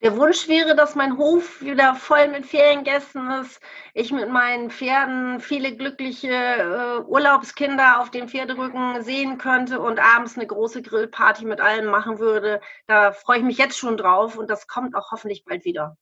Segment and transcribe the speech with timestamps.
[0.00, 3.60] Der Wunsch wäre, dass mein Hof wieder voll mit Feriengästen ist.
[3.94, 10.36] Ich mit meinen Pferden viele glückliche äh, Urlaubskinder auf dem Pferderücken sehen könnte und abends
[10.36, 12.60] eine große Grillparty mit allen machen würde.
[12.86, 15.96] Da freue ich mich jetzt schon drauf und das kommt auch hoffentlich bald wieder.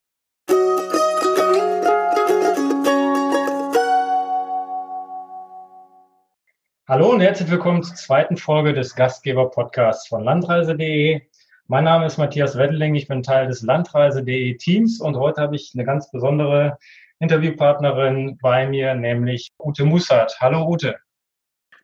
[6.86, 11.22] Hallo und herzlich willkommen zur zweiten Folge des Gastgeber-Podcasts von Landreise.de.
[11.68, 15.72] Mein Name ist Matthias Weddeling, ich bin Teil des Landreise.de Teams und heute habe ich
[15.74, 16.78] eine ganz besondere
[17.18, 20.36] Interviewpartnerin bei mir, nämlich Ute Mussert.
[20.40, 20.94] Hallo Ute.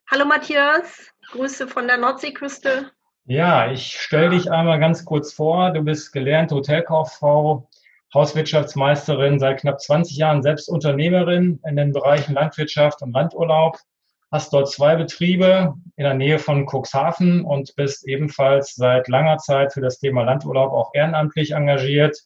[0.08, 2.92] Hallo Matthias, Grüße von der Nordseeküste.
[3.24, 5.72] Ja, ich stelle dich einmal ganz kurz vor.
[5.72, 7.68] Du bist gelernte Hotelkauffrau,
[8.14, 13.80] Hauswirtschaftsmeisterin, seit knapp 20 Jahren selbst Unternehmerin in den Bereichen Landwirtschaft und Landurlaub
[14.32, 19.74] hast dort zwei Betriebe in der Nähe von Cuxhaven und bist ebenfalls seit langer Zeit
[19.74, 22.18] für das Thema Landurlaub auch ehrenamtlich engagiert.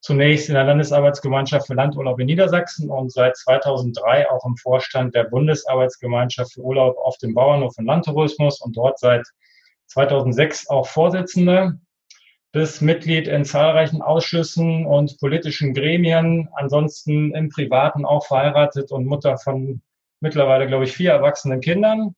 [0.00, 5.24] Zunächst in der Landesarbeitsgemeinschaft für Landurlaub in Niedersachsen und seit 2003 auch im Vorstand der
[5.24, 9.24] Bundesarbeitsgemeinschaft für Urlaub auf dem Bauernhof und Landtourismus und dort seit
[9.86, 11.78] 2006 auch Vorsitzende.
[12.52, 19.38] Bist Mitglied in zahlreichen Ausschüssen und politischen Gremien, ansonsten im Privaten auch verheiratet und Mutter
[19.38, 19.80] von
[20.20, 22.14] mittlerweile, glaube ich, vier erwachsenen Kindern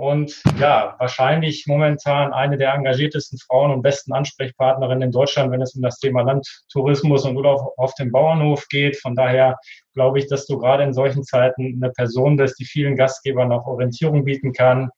[0.00, 5.74] und ja, wahrscheinlich momentan eine der engagiertesten Frauen und besten Ansprechpartnerinnen in Deutschland, wenn es
[5.74, 8.96] um das Thema Landtourismus und Urlaub auf dem Bauernhof geht.
[8.96, 9.58] Von daher
[9.92, 13.66] glaube ich, dass du gerade in solchen Zeiten eine Person bist, die vielen Gastgebern auch
[13.66, 14.90] Orientierung bieten kann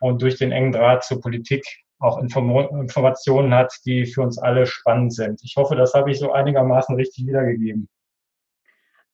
[0.00, 1.64] und durch den engen Draht zur Politik
[2.00, 5.40] auch Informationen hat, die für uns alle spannend sind.
[5.44, 7.88] Ich hoffe, das habe ich so einigermaßen richtig wiedergegeben.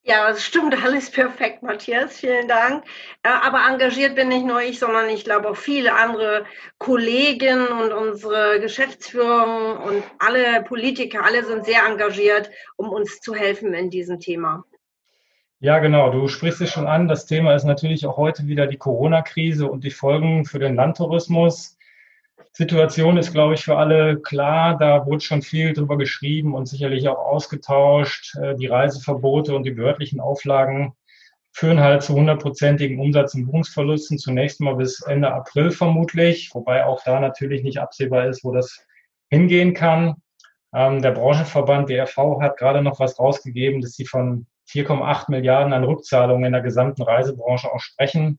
[0.09, 2.19] Ja, das stimmt alles perfekt, Matthias.
[2.19, 2.85] Vielen Dank.
[3.25, 6.45] Äh, aber engagiert bin nicht nur ich, sondern ich glaube auch viele andere
[6.79, 13.75] Kollegen und unsere Geschäftsführung und alle Politiker, alle sind sehr engagiert, um uns zu helfen
[13.75, 14.65] in diesem Thema.
[15.59, 16.13] Ja, genau.
[16.13, 17.09] Du sprichst es schon an.
[17.09, 21.77] Das Thema ist natürlich auch heute wieder die Corona-Krise und die Folgen für den Landtourismus.
[22.57, 24.79] Situation ist, glaube ich, für alle klar.
[24.79, 28.35] Da wurde schon viel drüber geschrieben und sicherlich auch ausgetauscht.
[28.37, 30.95] Äh, die Reiseverbote und die behördlichen Auflagen
[31.53, 34.17] führen halt zu hundertprozentigen Umsatz- und Buchungsverlusten.
[34.17, 38.87] Zunächst mal bis Ende April vermutlich, wobei auch da natürlich nicht absehbar ist, wo das
[39.29, 40.15] hingehen kann.
[40.75, 45.85] Ähm, der Branchenverband DRV hat gerade noch was rausgegeben, dass sie von 4,8 Milliarden an
[45.85, 48.39] Rückzahlungen in der gesamten Reisebranche auch sprechen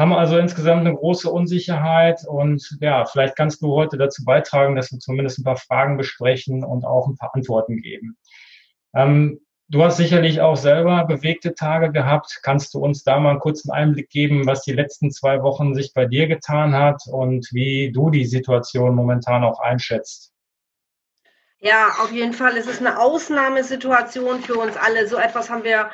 [0.00, 4.90] haben also insgesamt eine große Unsicherheit und ja, vielleicht kannst du heute dazu beitragen, dass
[4.90, 8.16] wir zumindest ein paar Fragen besprechen und auch ein paar Antworten geben.
[8.94, 12.40] Ähm, du hast sicherlich auch selber bewegte Tage gehabt.
[12.42, 15.92] Kannst du uns da mal einen kurzen Einblick geben, was die letzten zwei Wochen sich
[15.92, 20.32] bei dir getan hat und wie du die Situation momentan auch einschätzt?
[21.58, 22.56] Ja, auf jeden Fall.
[22.56, 25.06] Es ist eine Ausnahmesituation für uns alle.
[25.06, 25.90] So etwas haben wir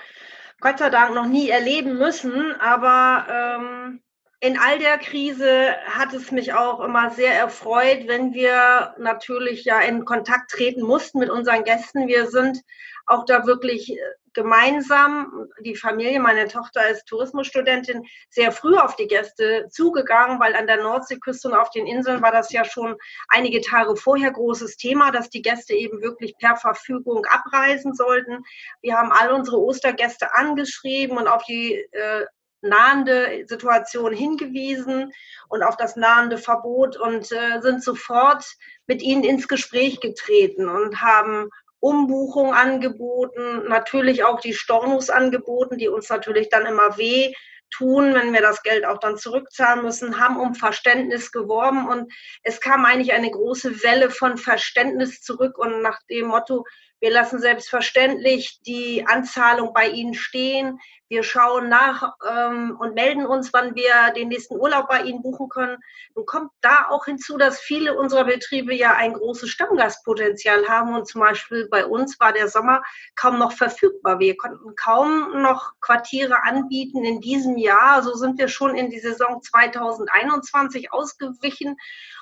[0.60, 4.00] Gott sei Dank noch nie erleben müssen, aber ähm,
[4.40, 9.80] in all der Krise hat es mich auch immer sehr erfreut, wenn wir natürlich ja
[9.80, 12.06] in Kontakt treten mussten mit unseren Gästen.
[12.06, 12.62] Wir sind
[13.06, 14.00] auch da wirklich äh,
[14.36, 20.66] gemeinsam, die Familie, meine Tochter ist Tourismusstudentin, sehr früh auf die Gäste zugegangen, weil an
[20.66, 22.96] der Nordseeküste und auf den Inseln war das ja schon
[23.28, 28.44] einige Tage vorher großes Thema, dass die Gäste eben wirklich per Verfügung abreisen sollten.
[28.82, 32.26] Wir haben all unsere Ostergäste angeschrieben und auf die äh,
[32.60, 35.12] nahende Situation hingewiesen
[35.48, 38.44] und auf das nahende Verbot und äh, sind sofort
[38.86, 41.48] mit ihnen ins Gespräch getreten und haben
[41.80, 47.32] Umbuchung angeboten, natürlich auch die Stornos angeboten, die uns natürlich dann immer weh
[47.70, 51.88] tun, wenn wir das Geld auch dann zurückzahlen müssen, haben um Verständnis geworben.
[51.88, 55.58] Und es kam eigentlich eine große Welle von Verständnis zurück.
[55.58, 56.64] Und nach dem Motto,
[57.00, 60.80] wir lassen selbstverständlich die Anzahlung bei Ihnen stehen.
[61.08, 65.48] Wir schauen nach ähm, und melden uns, wann wir den nächsten Urlaub bei Ihnen buchen
[65.48, 65.76] können.
[66.14, 71.06] Nun kommt da auch hinzu, dass viele unserer Betriebe ja ein großes Stammgastpotenzial haben und
[71.06, 72.82] zum Beispiel bei uns war der Sommer
[73.14, 74.18] kaum noch verfügbar.
[74.18, 78.02] Wir konnten kaum noch Quartiere anbieten in diesem Jahr.
[78.02, 81.76] So sind wir schon in die Saison 2021 ausgewichen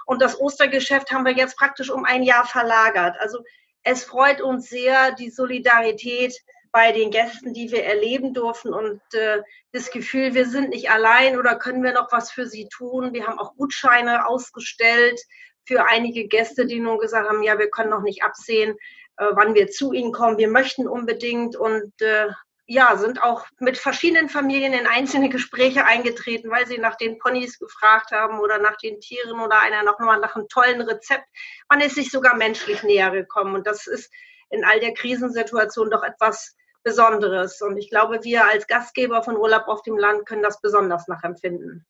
[0.04, 3.16] und das Ostergeschäft haben wir jetzt praktisch um ein Jahr verlagert.
[3.20, 3.38] Also
[3.84, 6.34] es freut uns sehr, die Solidarität
[6.72, 11.38] bei den Gästen, die wir erleben durften und äh, das Gefühl, wir sind nicht allein
[11.38, 13.12] oder können wir noch was für sie tun.
[13.12, 15.20] Wir haben auch Gutscheine ausgestellt
[15.66, 18.76] für einige Gäste, die nun gesagt haben, ja, wir können noch nicht absehen,
[19.18, 20.38] äh, wann wir zu ihnen kommen.
[20.38, 22.28] Wir möchten unbedingt und äh,
[22.66, 27.58] ja, sind auch mit verschiedenen Familien in einzelne Gespräche eingetreten, weil sie nach den Ponys
[27.58, 31.26] gefragt haben oder nach den Tieren oder einer noch mal nach einem tollen Rezept.
[31.68, 33.54] Man ist sich sogar menschlich näher gekommen.
[33.54, 34.10] Und das ist
[34.48, 37.60] in all der Krisensituation doch etwas Besonderes.
[37.60, 41.84] Und ich glaube, wir als Gastgeber von Urlaub auf dem Land können das besonders nachempfinden.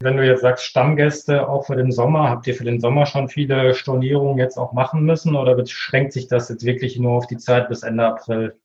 [0.00, 3.28] Wenn du jetzt sagst Stammgäste auch für den Sommer, habt ihr für den Sommer schon
[3.28, 7.36] viele Stornierungen jetzt auch machen müssen oder beschränkt sich das jetzt wirklich nur auf die
[7.36, 8.58] Zeit bis Ende April?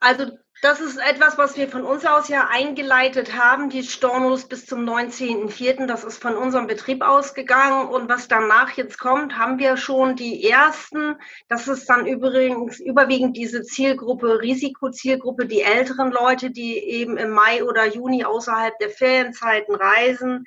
[0.00, 0.26] Also
[0.60, 4.80] das ist etwas, was wir von uns aus ja eingeleitet haben, die Stornos bis zum
[4.80, 5.86] 19.04.
[5.86, 7.88] Das ist von unserem Betrieb ausgegangen.
[7.88, 11.14] Und was danach jetzt kommt, haben wir schon die ersten.
[11.48, 17.62] Das ist dann übrigens überwiegend diese Zielgruppe, Risikozielgruppe, die älteren Leute, die eben im Mai
[17.62, 20.44] oder Juni außerhalb der Ferienzeiten reisen.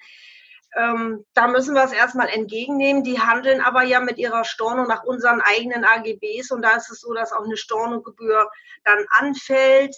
[0.75, 3.03] Ähm, da müssen wir es erstmal entgegennehmen.
[3.03, 7.01] Die handeln aber ja mit ihrer Storno nach unseren eigenen AGBs und da ist es
[7.01, 8.49] so, dass auch eine Stornogebühr
[8.85, 9.95] dann anfällt.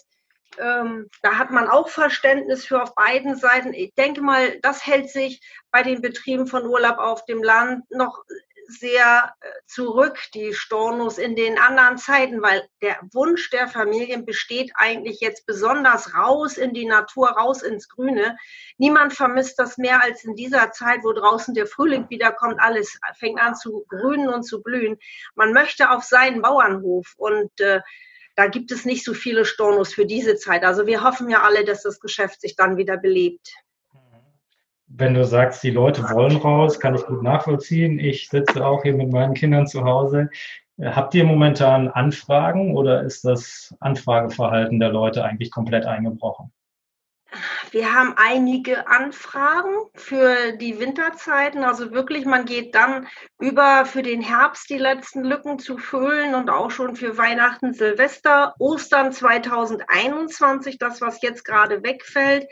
[0.60, 3.74] Ähm, da hat man auch Verständnis für auf beiden Seiten.
[3.74, 5.42] Ich denke mal, das hält sich
[5.72, 8.24] bei den Betrieben von Urlaub auf dem Land noch
[8.68, 14.72] sehr äh, zurück, die Stornos in den anderen Zeiten, weil der Wunsch der Familien besteht
[14.76, 18.38] eigentlich jetzt besonders raus in die Natur, raus ins Grüne.
[18.78, 23.40] Niemand vermisst das mehr als in dieser Zeit, wo draußen der Frühling wiederkommt, alles fängt
[23.40, 24.98] an zu grünen und zu blühen.
[25.36, 27.82] Man möchte auf seinen Bauernhof und äh,
[28.36, 30.64] da gibt es nicht so viele Stornos für diese Zeit.
[30.64, 33.54] Also wir hoffen ja alle, dass das Geschäft sich dann wieder belebt
[34.96, 38.00] wenn du sagst, die Leute wollen raus, kann ich gut nachvollziehen.
[38.00, 40.30] Ich sitze auch hier mit meinen Kindern zu Hause.
[40.82, 46.52] Habt ihr momentan Anfragen oder ist das Anfrageverhalten der Leute eigentlich komplett eingebrochen?
[47.72, 51.64] Wir haben einige Anfragen für die Winterzeiten.
[51.64, 53.08] Also wirklich, man geht dann
[53.40, 58.54] über für den Herbst die letzten Lücken zu füllen und auch schon für Weihnachten, Silvester,
[58.60, 62.48] Ostern 2021, das, was jetzt gerade wegfällt.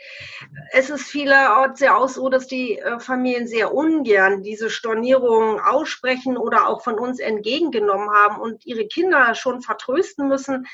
[0.72, 6.38] Es ist vielerorts ja auch so, dass die äh, Familien sehr ungern diese Stornierungen aussprechen
[6.38, 10.68] oder auch von uns entgegengenommen haben und ihre Kinder schon vertrösten müssen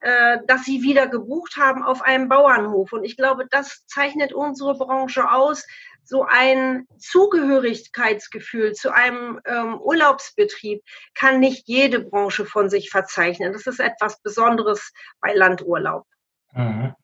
[0.00, 2.92] äh, dass sie wieder gebucht haben auf einem Bauernhof.
[2.92, 5.66] Und ich glaube, das zeichnet unsere Branche aus,
[6.04, 10.82] so ein Zugehörigkeitsgefühl zu einem ähm, Urlaubsbetrieb
[11.14, 13.52] kann nicht jede Branche von sich verzeichnen.
[13.52, 16.06] Das ist etwas Besonderes bei Landurlaub.
[16.52, 16.94] Mhm.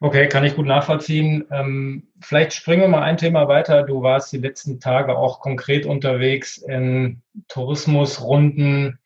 [0.00, 1.46] Okay, kann ich gut nachvollziehen.
[1.50, 3.84] Ähm, vielleicht springen wir mal ein Thema weiter.
[3.84, 8.98] Du warst die letzten Tage auch konkret unterwegs in Tourismusrunden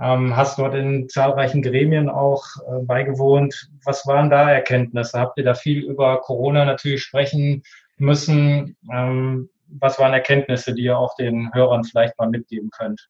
[0.00, 3.70] ähm, hast dort in zahlreichen Gremien auch äh, beigewohnt.
[3.84, 5.18] Was waren da Erkenntnisse?
[5.18, 7.62] Habt ihr da viel über Corona natürlich sprechen
[7.96, 8.76] müssen?
[8.92, 13.08] Ähm, was waren Erkenntnisse, die ihr auch den Hörern vielleicht mal mitgeben könnt?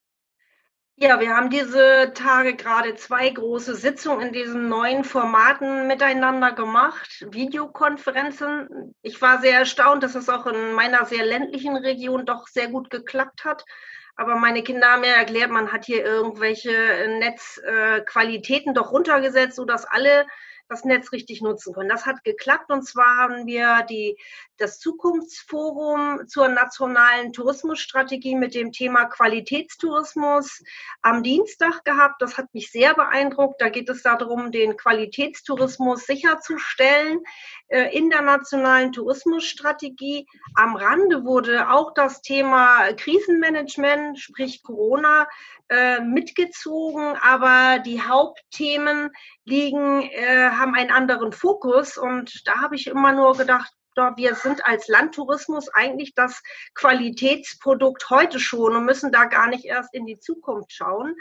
[0.99, 7.27] Ja, wir haben diese Tage gerade zwei große Sitzungen in diesen neuen Formaten miteinander gemacht,
[7.29, 8.95] Videokonferenzen.
[9.03, 12.89] Ich war sehr erstaunt, dass es auch in meiner sehr ländlichen Region doch sehr gut
[12.89, 13.63] geklappt hat.
[14.17, 16.71] Aber meine Kinder haben mir erklärt, man hat hier irgendwelche
[17.19, 20.25] Netzqualitäten doch runtergesetzt, sodass alle
[20.69, 21.89] das Netz richtig nutzen können.
[21.89, 24.17] Das hat geklappt und zwar haben wir die,
[24.57, 30.63] das Zukunftsforum zur nationalen Tourismusstrategie mit dem Thema Qualitätstourismus
[31.01, 32.21] am Dienstag gehabt.
[32.21, 33.61] Das hat mich sehr beeindruckt.
[33.61, 37.21] Da geht es darum, den Qualitätstourismus sicherzustellen
[37.69, 40.27] äh, in der nationalen Tourismusstrategie.
[40.55, 45.27] Am Rande wurde auch das Thema Krisenmanagement, sprich Corona,
[45.69, 49.11] äh, mitgezogen, aber die Hauptthemen
[49.43, 51.97] liegen, äh, haben einen anderen Fokus.
[51.97, 53.71] Und da habe ich immer nur gedacht,
[54.15, 56.43] wir sind als Landtourismus eigentlich das
[56.75, 61.15] Qualitätsprodukt heute schon und müssen da gar nicht erst in die Zukunft schauen.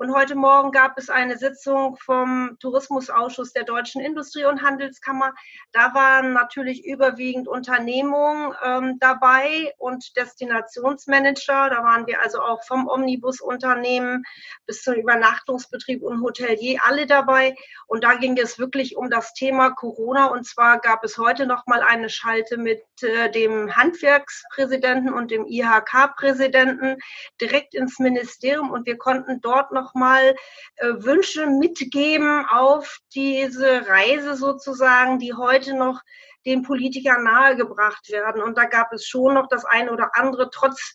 [0.00, 5.34] Und heute Morgen gab es eine Sitzung vom Tourismusausschuss der Deutschen Industrie- und Handelskammer.
[5.72, 11.70] Da waren natürlich überwiegend Unternehmungen ähm, dabei und Destinationsmanager.
[11.70, 14.22] Da waren wir also auch vom Omnibusunternehmen
[14.66, 17.56] bis zum Übernachtungsbetrieb und Hotelier alle dabei.
[17.88, 20.26] Und da ging es wirklich um das Thema Corona.
[20.26, 25.44] Und zwar gab es heute noch mal eine Schalte mit äh, dem Handwerkspräsidenten und dem
[25.44, 26.98] IHK-Präsidenten
[27.40, 28.70] direkt ins Ministerium.
[28.70, 30.34] Und wir konnten dort noch nochmal
[30.76, 36.00] äh, Wünsche mitgeben auf diese Reise sozusagen, die heute noch
[36.46, 38.42] den Politikern nahegebracht werden.
[38.42, 40.94] Und da gab es schon noch das eine oder andere, trotz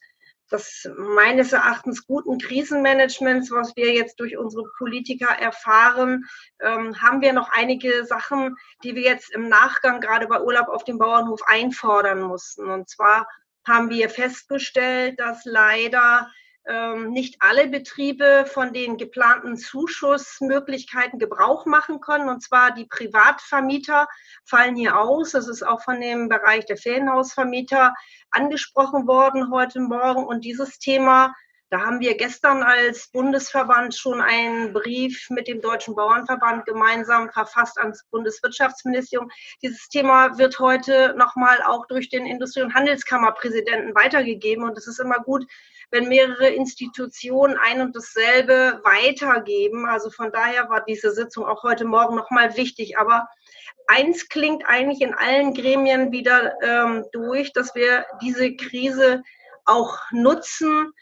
[0.52, 6.26] des meines Erachtens guten Krisenmanagements, was wir jetzt durch unsere Politiker erfahren,
[6.60, 10.84] ähm, haben wir noch einige Sachen, die wir jetzt im Nachgang gerade bei Urlaub auf
[10.84, 12.70] dem Bauernhof einfordern mussten.
[12.70, 13.28] Und zwar
[13.68, 16.30] haben wir festgestellt, dass leider
[17.10, 22.30] nicht alle Betriebe von den geplanten Zuschussmöglichkeiten Gebrauch machen können.
[22.30, 24.08] Und zwar die Privatvermieter
[24.46, 25.32] fallen hier aus.
[25.32, 27.94] Das ist auch von dem Bereich der Ferienhausvermieter
[28.32, 30.26] angesprochen worden heute Morgen.
[30.26, 31.34] Und dieses Thema
[31.74, 37.80] da haben wir gestern als Bundesverband schon einen Brief mit dem Deutschen Bauernverband gemeinsam verfasst
[37.80, 39.32] ans Bundeswirtschaftsministerium.
[39.64, 44.66] Dieses Thema wird heute nochmal auch durch den Industrie- und Handelskammerpräsidenten weitergegeben.
[44.66, 45.48] Und es ist immer gut,
[45.90, 49.88] wenn mehrere Institutionen ein und dasselbe weitergeben.
[49.88, 53.00] Also von daher war diese Sitzung auch heute Morgen nochmal wichtig.
[53.00, 53.28] Aber
[53.88, 59.24] eins klingt eigentlich in allen Gremien wieder ähm, durch, dass wir diese Krise
[59.66, 60.94] auch nutzen,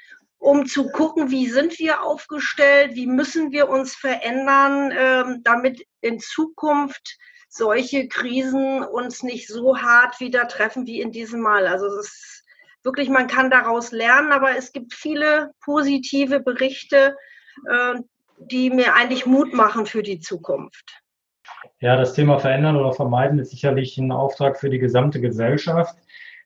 [0.41, 6.19] um zu gucken, wie sind wir aufgestellt, wie müssen wir uns verändern, ähm, damit in
[6.19, 11.67] Zukunft solche Krisen uns nicht so hart wieder treffen wie in diesem Mal.
[11.67, 12.43] Also es ist
[12.83, 17.15] wirklich, man kann daraus lernen, aber es gibt viele positive Berichte,
[17.69, 17.99] äh,
[18.39, 21.03] die mir eigentlich Mut machen für die Zukunft.
[21.81, 25.95] Ja, das Thema Verändern oder Vermeiden ist sicherlich ein Auftrag für die gesamte Gesellschaft.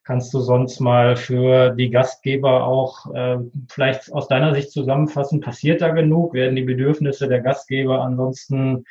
[0.05, 3.37] Kannst du sonst mal für die Gastgeber auch äh,
[3.69, 5.41] vielleicht aus deiner Sicht zusammenfassen?
[5.41, 6.35] Passiert da genug?
[6.35, 8.85] Werden die Bedürfnisse der Gastgeber ansonsten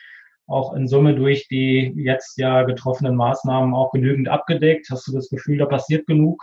[0.49, 4.88] auch in Summe durch die jetzt ja getroffenen Maßnahmen auch genügend abgedeckt?
[4.90, 6.42] Hast du das Gefühl, da passiert genug?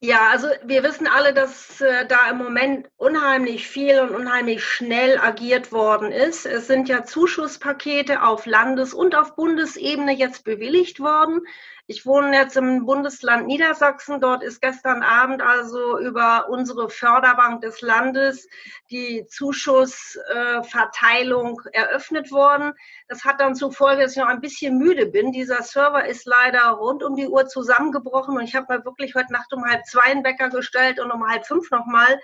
[0.00, 5.18] Ja, also wir wissen alle, dass äh, da im Moment unheimlich viel und unheimlich schnell
[5.18, 6.44] agiert worden ist.
[6.44, 11.40] Es sind ja Zuschusspakete auf Landes- und auf Bundesebene jetzt bewilligt worden.
[11.88, 14.20] Ich wohne jetzt im Bundesland Niedersachsen.
[14.20, 18.48] Dort ist gestern Abend also über unsere Förderbank des Landes
[18.90, 22.72] die Zuschussverteilung äh, eröffnet worden.
[23.06, 25.30] Das hat dann zur Folge, dass ich noch ein bisschen müde bin.
[25.30, 29.32] Dieser Server ist leider rund um die Uhr zusammengebrochen und ich habe mir wirklich heute
[29.32, 32.18] Nacht um halb zwei einen Wecker gestellt und um halb fünf nochmal.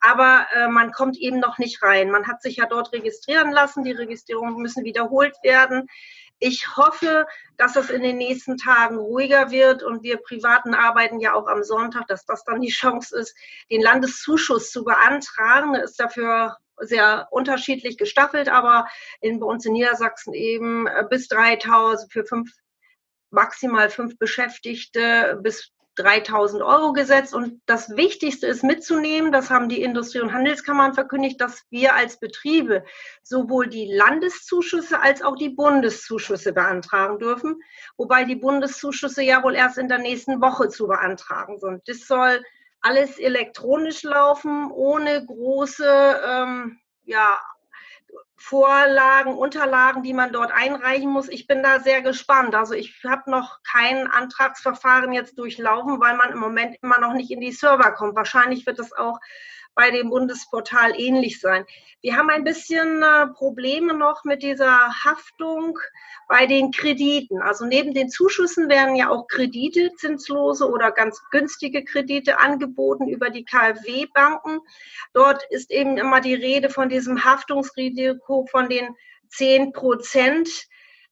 [0.00, 2.10] Aber äh, man kommt eben noch nicht rein.
[2.10, 3.82] Man hat sich ja dort registrieren lassen.
[3.82, 5.88] Die Registrierungen müssen wiederholt werden.
[6.38, 7.26] Ich hoffe,
[7.56, 11.62] dass es in den nächsten Tagen ruhiger wird und wir Privaten arbeiten ja auch am
[11.62, 13.34] Sonntag, dass das dann die Chance ist,
[13.70, 15.74] den Landeszuschuss zu beantragen.
[15.74, 18.86] Ist dafür sehr unterschiedlich gestaffelt, aber
[19.20, 22.50] in, bei uns in Niedersachsen eben äh, bis 3000 für fünf
[23.30, 27.34] maximal fünf Beschäftigte bis 3000 Euro gesetzt.
[27.34, 32.18] Und das Wichtigste ist mitzunehmen, das haben die Industrie- und Handelskammern verkündigt, dass wir als
[32.18, 32.84] Betriebe
[33.22, 37.60] sowohl die Landeszuschüsse als auch die Bundeszuschüsse beantragen dürfen,
[37.96, 41.82] wobei die Bundeszuschüsse ja wohl erst in der nächsten Woche zu beantragen sind.
[41.86, 42.42] Das soll
[42.80, 47.40] alles elektronisch laufen, ohne große ähm, ja,
[48.36, 51.28] Vorlagen, Unterlagen, die man dort einreichen muss.
[51.28, 52.54] Ich bin da sehr gespannt.
[52.54, 57.30] Also ich habe noch kein Antragsverfahren jetzt durchlaufen, weil man im Moment immer noch nicht
[57.30, 58.14] in die Server kommt.
[58.14, 59.18] Wahrscheinlich wird es auch
[59.76, 61.64] bei dem Bundesportal ähnlich sein.
[62.00, 65.78] Wir haben ein bisschen äh, Probleme noch mit dieser Haftung
[66.28, 67.42] bei den Krediten.
[67.42, 73.30] Also neben den Zuschüssen werden ja auch Kredite, zinslose oder ganz günstige Kredite angeboten über
[73.30, 74.60] die KfW-Banken.
[75.12, 78.96] Dort ist eben immer die Rede von diesem Haftungsrisiko von den
[79.28, 80.48] 10 Prozent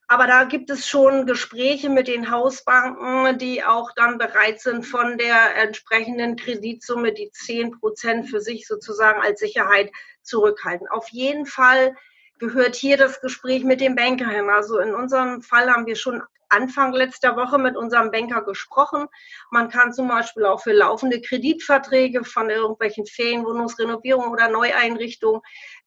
[0.06, 5.16] aber da gibt es schon Gespräche mit den Hausbanken, die auch dann bereit sind, von
[5.16, 9.90] der entsprechenden Kreditsumme die 10 Prozent für sich sozusagen als Sicherheit
[10.23, 10.88] zurückhalten.
[10.88, 11.94] Auf jeden Fall
[12.38, 14.50] gehört hier das Gespräch mit dem Banker hin.
[14.50, 16.23] Also in unserem Fall haben wir schon
[16.54, 19.06] Anfang letzter Woche mit unserem Banker gesprochen.
[19.50, 25.40] Man kann zum Beispiel auch für laufende Kreditverträge von irgendwelchen Ferienwohnungsrenovierungen oder Neueinrichtungen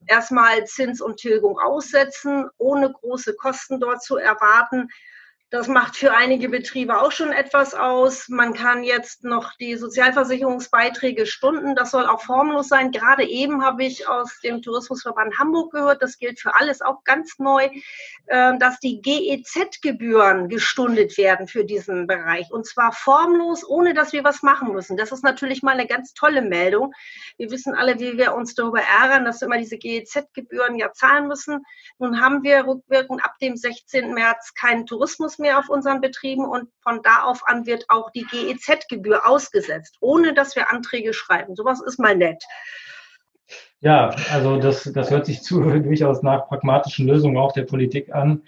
[0.06, 4.90] erstmal Zins und Tilgung aussetzen, ohne große Kosten dort zu erwarten.
[5.50, 8.28] Das macht für einige Betriebe auch schon etwas aus.
[8.28, 11.74] Man kann jetzt noch die Sozialversicherungsbeiträge stunden.
[11.74, 12.92] Das soll auch formlos sein.
[12.92, 17.40] Gerade eben habe ich aus dem Tourismusverband Hamburg gehört, das gilt für alles auch ganz
[17.40, 17.70] neu,
[18.28, 22.52] ähm, dass die GEZ-Gebühren gestundet werden für diesen Bereich.
[22.52, 24.98] Und zwar formlos, ohne dass wir was machen müssen.
[24.98, 26.94] Das ist natürlich mal eine ganz tolle Meldung.
[27.38, 31.30] Wir wissen alle, wie wir uns darüber ärgern, dass wir immer diese GEZ-Gebühren ja zahlen
[31.30, 31.64] müssen.
[32.00, 34.14] Nun haben wir rückwirkend ab dem 16.
[34.14, 38.26] März keinen Tourismus mehr auf unseren Betrieben und von da auf an wird auch die
[38.26, 41.56] GEZ-Gebühr ausgesetzt, ohne dass wir Anträge schreiben.
[41.56, 42.44] Sowas ist mal nett.
[43.80, 48.44] Ja, also das, das hört sich zu, durchaus nach pragmatischen Lösungen auch der Politik an.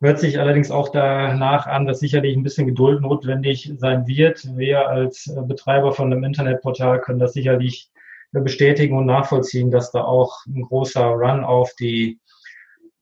[0.00, 4.56] Hört sich allerdings auch danach an, dass sicherlich ein bisschen Geduld notwendig sein wird.
[4.56, 7.92] Wir als Betreiber von einem Internetportal können das sicherlich
[8.32, 12.18] bestätigen und nachvollziehen, dass da auch ein großer Run auf die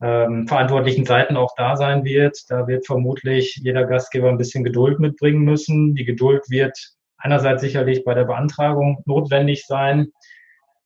[0.01, 2.37] ähm, verantwortlichen Seiten auch da sein wird.
[2.49, 5.95] Da wird vermutlich jeder Gastgeber ein bisschen Geduld mitbringen müssen.
[5.95, 6.77] Die Geduld wird
[7.17, 10.11] einerseits sicherlich bei der Beantragung notwendig sein.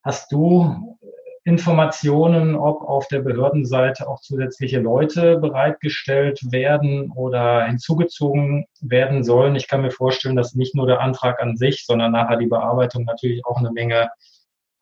[0.03, 0.98] Hast du
[1.45, 9.55] Informationen, ob auf der Behördenseite auch zusätzliche Leute bereitgestellt werden oder hinzugezogen werden sollen?
[9.55, 13.05] Ich kann mir vorstellen, dass nicht nur der Antrag an sich, sondern nachher die Bearbeitung
[13.05, 14.10] natürlich auch eine Menge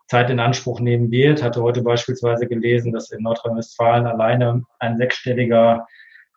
[0.07, 1.41] Zeit in Anspruch nehmen wird.
[1.41, 5.87] Hatte heute beispielsweise gelesen, dass in Nordrhein-Westfalen alleine ein sechsstelliger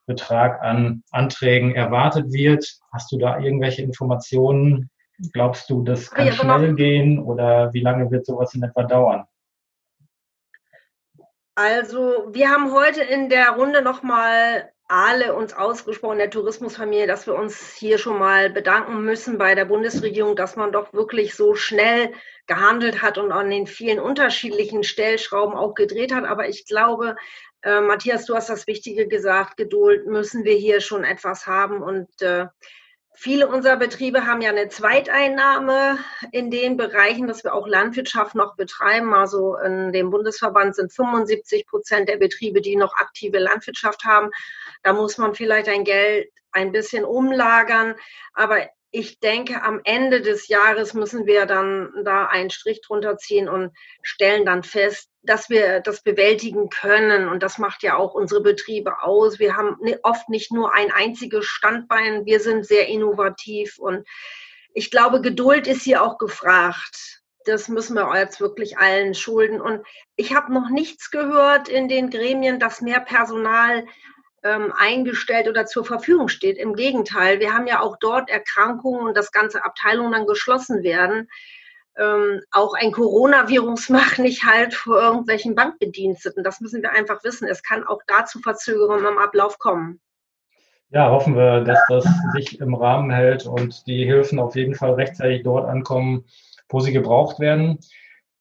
[0.07, 2.79] Betrag an Anträgen erwartet wird.
[2.93, 4.91] Hast du da irgendwelche Informationen?
[5.33, 9.25] Glaubst du, das kann ja, schnell gehen oder wie lange wird sowas in etwa dauern?
[11.55, 17.35] Also wir haben heute in der Runde nochmal alle uns ausgesprochen, der Tourismusfamilie, dass wir
[17.35, 22.13] uns hier schon mal bedanken müssen bei der Bundesregierung, dass man doch wirklich so schnell
[22.47, 26.25] gehandelt hat und an den vielen unterschiedlichen Stellschrauben auch gedreht hat.
[26.25, 27.17] Aber ich glaube,
[27.63, 32.09] äh, Matthias, du hast das Wichtige gesagt, Geduld müssen wir hier schon etwas haben und
[32.23, 32.47] äh,
[33.19, 35.99] Viele unserer Betriebe haben ja eine Zweiteinnahme
[36.33, 39.15] in den Bereichen, dass wir auch Landwirtschaft noch betreiben.
[39.15, 44.29] Also in dem Bundesverband sind 75 Prozent der Betriebe, die noch aktive Landwirtschaft haben.
[44.83, 47.95] Da muss man vielleicht ein Geld ein bisschen umlagern.
[48.35, 53.49] Aber ich denke, am Ende des Jahres müssen wir dann da einen Strich drunter ziehen
[53.49, 57.29] und stellen dann fest, dass wir das bewältigen können.
[57.29, 59.39] Und das macht ja auch unsere Betriebe aus.
[59.39, 62.25] Wir haben oft nicht nur ein einziges Standbein.
[62.25, 63.79] Wir sind sehr innovativ.
[63.79, 64.07] Und
[64.73, 67.23] ich glaube, Geduld ist hier auch gefragt.
[67.45, 69.61] Das müssen wir jetzt wirklich allen schulden.
[69.61, 69.85] Und
[70.17, 73.87] ich habe noch nichts gehört in den Gremien, dass mehr Personal
[74.43, 76.59] ähm, eingestellt oder zur Verfügung steht.
[76.59, 81.29] Im Gegenteil, wir haben ja auch dort Erkrankungen und das ganze Abteilungen dann geschlossen werden
[81.99, 86.45] ähm, auch ein Coronavirus macht nicht halt vor irgendwelchen Bankbediensteten.
[86.45, 87.49] Das müssen wir einfach wissen.
[87.49, 90.01] Es kann auch dazu Verzögerungen im Ablauf kommen.
[90.91, 94.93] Ja, hoffen wir, dass das sich im Rahmen hält und die Hilfen auf jeden Fall
[94.93, 96.25] rechtzeitig dort ankommen,
[96.69, 97.81] wo sie gebraucht werden.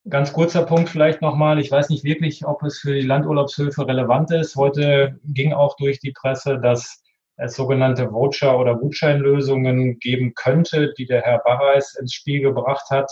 [0.08, 1.60] Ganz kurzer Punkt vielleicht nochmal.
[1.60, 4.56] Ich weiß nicht wirklich, ob es für die Landurlaubshilfe relevant ist.
[4.56, 7.02] Heute ging auch durch die Presse, dass
[7.38, 13.12] es sogenannte Voucher- oder Gutscheinlösungen geben könnte, die der Herr Barreis ins Spiel gebracht hat.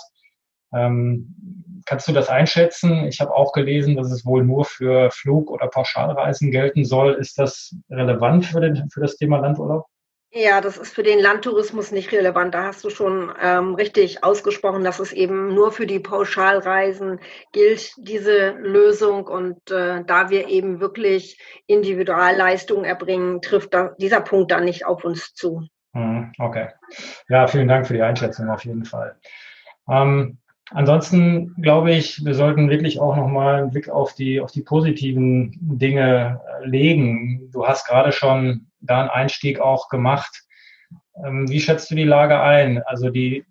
[0.76, 3.06] Ähm, kannst du das einschätzen?
[3.06, 7.14] Ich habe auch gelesen, dass es wohl nur für Flug- oder Pauschalreisen gelten soll.
[7.14, 9.86] Ist das relevant für, den, für das Thema Landurlaub?
[10.36, 12.56] Ja, das ist für den Landtourismus nicht relevant.
[12.56, 17.20] Da hast du schon ähm, richtig ausgesprochen, dass es eben nur für die Pauschalreisen
[17.52, 19.28] gilt, diese Lösung.
[19.28, 25.04] Und äh, da wir eben wirklich Individualleistungen erbringen, trifft da, dieser Punkt dann nicht auf
[25.04, 25.68] uns zu.
[25.94, 26.70] Mhm, okay.
[27.30, 29.16] Ja, vielen Dank für die Einschätzung auf jeden Fall.
[29.88, 30.40] Ähm,
[30.74, 35.56] Ansonsten glaube ich, wir sollten wirklich auch nochmal einen Blick auf die, auf die positiven
[35.62, 37.52] Dinge äh, legen.
[37.52, 40.44] Du hast gerade schon da einen Einstieg auch gemacht.
[41.24, 42.82] Ähm, wie schätzt du die Lage ein?
[42.84, 43.46] Also die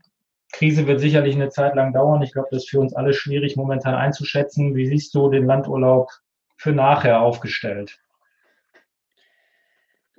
[0.52, 2.22] Krise wird sicherlich eine Zeit lang dauern.
[2.22, 4.74] Ich glaube, das ist für uns alle schwierig momentan einzuschätzen.
[4.74, 6.10] Wie siehst du den Landurlaub
[6.56, 8.01] für nachher aufgestellt?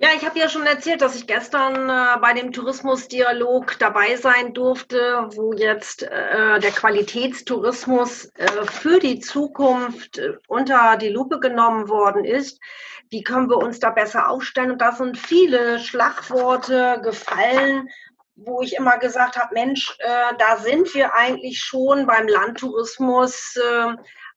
[0.04, 4.52] Ja, ich habe ja schon erzählt, dass ich gestern äh, bei dem Tourismusdialog dabei sein
[4.52, 11.88] durfte, wo jetzt äh, der Qualitätstourismus äh, für die Zukunft äh, unter die Lupe genommen
[11.88, 12.60] worden ist.
[13.08, 14.72] Wie können wir uns da besser aufstellen?
[14.72, 17.88] Und da sind viele Schlagworte gefallen,
[18.36, 23.94] wo ich immer gesagt habe, Mensch, äh, da sind wir eigentlich schon beim Landtourismus äh,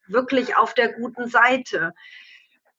[0.08, 1.94] wirklich auf der guten Seite.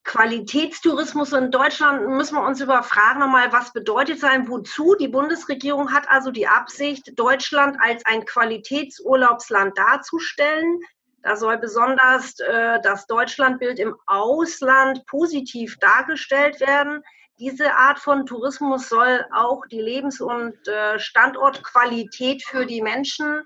[0.08, 4.94] Qualitätstourismus in Deutschland müssen wir uns überfragen nochmal, was bedeutet sein, wozu?
[4.98, 10.80] Die Bundesregierung hat also die Absicht, Deutschland als ein Qualitätsurlaubsland darzustellen.
[11.22, 17.02] Da soll besonders äh, das Deutschlandbild im Ausland positiv dargestellt werden.
[17.38, 23.42] Diese Art von Tourismus soll auch die Lebens- und äh, Standortqualität für die Menschen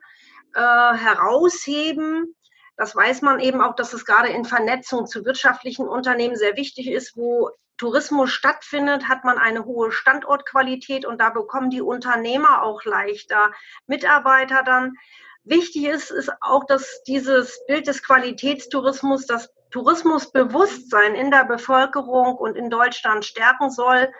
[0.54, 2.36] äh, herausheben.
[2.76, 6.88] Das weiß man eben auch, dass es gerade in Vernetzung zu wirtschaftlichen Unternehmen sehr wichtig
[6.88, 12.84] ist, wo Tourismus stattfindet, hat man eine hohe Standortqualität und da bekommen die Unternehmer auch
[12.84, 13.52] leichter
[13.86, 14.94] Mitarbeiter dann.
[15.44, 22.56] Wichtig ist, ist auch, dass dieses Bild des Qualitätstourismus, das Tourismusbewusstsein in der Bevölkerung und
[22.56, 24.12] in Deutschland stärken soll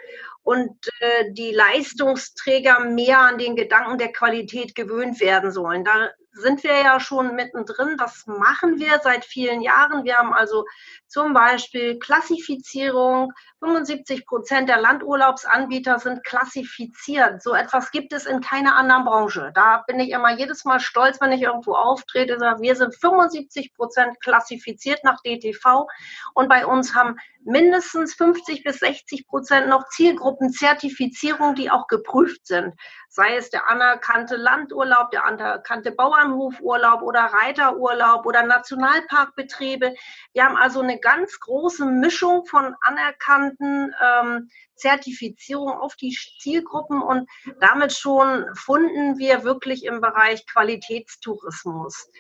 [0.43, 5.85] und äh, die Leistungsträger mehr an den Gedanken der Qualität gewöhnt werden sollen.
[5.85, 7.97] Da sind wir ja schon mittendrin.
[7.97, 10.05] Das machen wir seit vielen Jahren.
[10.05, 10.64] Wir haben also
[11.07, 13.33] zum Beispiel Klassifizierung.
[13.61, 17.42] 75 Prozent der Landurlaubsanbieter sind klassifiziert.
[17.42, 19.53] So etwas gibt es in keiner anderen Branche.
[19.55, 22.38] Da bin ich immer jedes Mal stolz, wenn ich irgendwo auftrete.
[22.61, 25.87] Wir sind 75 Prozent klassifiziert nach DTV
[26.35, 32.75] und bei uns haben mindestens 50 bis 60 Prozent noch Zielgruppenzertifizierung, die auch geprüft sind.
[33.14, 39.94] Sei es der anerkannte Landurlaub, der anerkannte Bauernhofurlaub oder Reiterurlaub oder Nationalparkbetriebe.
[40.33, 47.29] Wir haben also eine ganz große Mischung von anerkannten ähm, Zertifizierungen auf die Zielgruppen und
[47.61, 52.11] damit schon funden wir wirklich im Bereich Qualitätstourismus.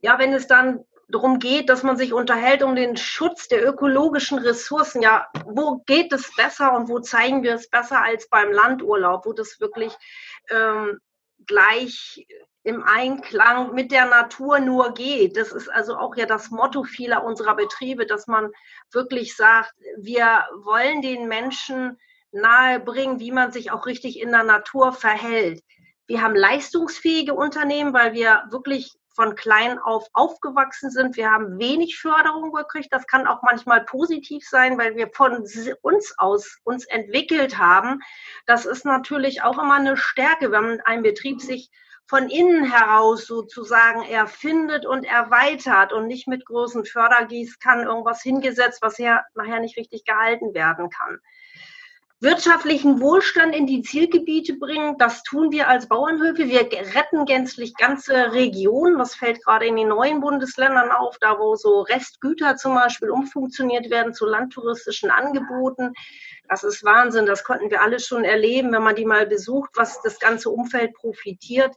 [0.00, 4.38] Ja, wenn es dann darum geht, dass man sich unterhält um den Schutz der ökologischen
[4.38, 5.02] Ressourcen.
[5.02, 9.32] Ja, wo geht es besser und wo zeigen wir es besser als beim Landurlaub, wo
[9.32, 9.92] das wirklich
[10.50, 10.98] ähm,
[11.46, 12.26] gleich
[12.64, 15.36] im Einklang mit der Natur nur geht.
[15.36, 18.50] Das ist also auch ja das Motto vieler unserer Betriebe, dass man
[18.92, 21.98] wirklich sagt, wir wollen den Menschen
[22.30, 25.60] nahebringen, wie man sich auch richtig in der Natur verhält.
[26.06, 31.16] Wir haben leistungsfähige Unternehmen, weil wir wirklich von klein auf aufgewachsen sind.
[31.16, 32.92] Wir haben wenig Förderung gekriegt.
[32.92, 35.44] Das kann auch manchmal positiv sein, weil wir von
[35.82, 38.00] uns aus uns entwickelt haben.
[38.46, 41.70] Das ist natürlich auch immer eine Stärke, wenn ein Betrieb sich
[42.06, 48.98] von innen heraus sozusagen erfindet und erweitert und nicht mit großen Fördergießkannen irgendwas hingesetzt, was
[48.98, 51.20] ja nachher nicht richtig gehalten werden kann
[52.22, 54.96] wirtschaftlichen Wohlstand in die Zielgebiete bringen.
[54.96, 56.48] Das tun wir als Bauernhöfe.
[56.48, 56.60] Wir
[56.94, 58.96] retten gänzlich ganze Regionen.
[58.96, 63.90] Das fällt gerade in den neuen Bundesländern auf, da wo so Restgüter zum Beispiel umfunktioniert
[63.90, 65.94] werden zu landtouristischen Angeboten.
[66.48, 67.26] Das ist Wahnsinn.
[67.26, 70.94] Das konnten wir alle schon erleben, wenn man die mal besucht, was das ganze Umfeld
[70.94, 71.74] profitiert.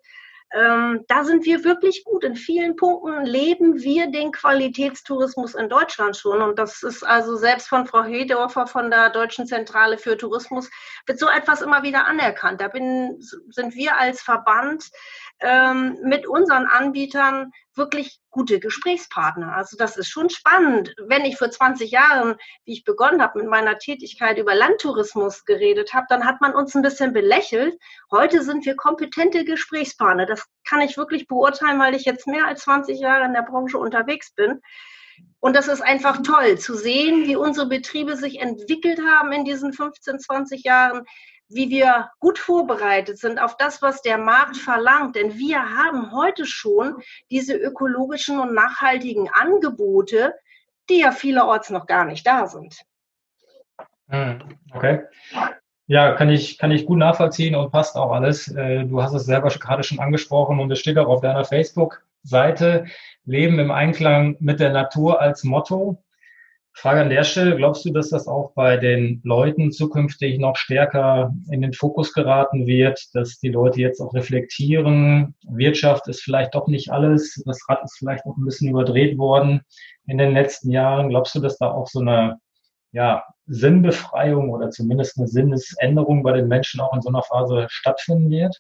[0.54, 2.24] Ähm, da sind wir wirklich gut.
[2.24, 6.42] In vielen Punkten leben wir den Qualitätstourismus in Deutschland schon.
[6.42, 10.70] Und das ist also selbst von Frau Hedorfer von der Deutschen Zentrale für Tourismus,
[11.06, 12.62] wird so etwas immer wieder anerkannt.
[12.62, 13.18] Da bin,
[13.50, 14.90] sind wir als Verband
[15.40, 19.56] ähm, mit unseren Anbietern wirklich gute Gesprächspartner.
[19.56, 20.94] Also das ist schon spannend.
[21.08, 22.36] Wenn ich vor 20 Jahren,
[22.66, 26.76] wie ich begonnen habe mit meiner Tätigkeit über Landtourismus geredet habe, dann hat man uns
[26.76, 27.78] ein bisschen belächelt.
[28.12, 30.26] Heute sind wir kompetente Gesprächspartner.
[30.26, 33.78] Das kann ich wirklich beurteilen, weil ich jetzt mehr als 20 Jahre in der Branche
[33.78, 34.62] unterwegs bin.
[35.40, 39.74] Und das ist einfach toll zu sehen, wie unsere Betriebe sich entwickelt haben in diesen
[39.74, 41.06] 15, 20 Jahren,
[41.48, 45.16] wie wir gut vorbereitet sind auf das, was der Markt verlangt.
[45.16, 50.34] Denn wir haben heute schon diese ökologischen und nachhaltigen Angebote,
[50.90, 52.82] die ja vielerorts noch gar nicht da sind.
[54.10, 54.40] Hm,
[54.74, 55.04] okay.
[55.88, 58.48] Ja, kann ich, kann ich gut nachvollziehen und passt auch alles.
[58.48, 62.86] Äh, du hast es selber gerade schon angesprochen und es steht auch auf deiner Facebook-Seite.
[63.24, 66.04] Leben im Einklang mit der Natur als Motto.
[66.78, 71.34] Frage an der Stelle, glaubst du, dass das auch bei den Leuten zukünftig noch stärker
[71.50, 76.68] in den Fokus geraten wird, dass die Leute jetzt auch reflektieren, Wirtschaft ist vielleicht doch
[76.68, 79.62] nicht alles, das Rad ist vielleicht auch ein bisschen überdreht worden
[80.06, 81.10] in den letzten Jahren.
[81.10, 82.40] Glaubst du, dass da auch so eine
[82.92, 88.30] ja, Sinnbefreiung oder zumindest eine Sinnesänderung bei den Menschen auch in so einer Phase stattfinden
[88.30, 88.60] wird?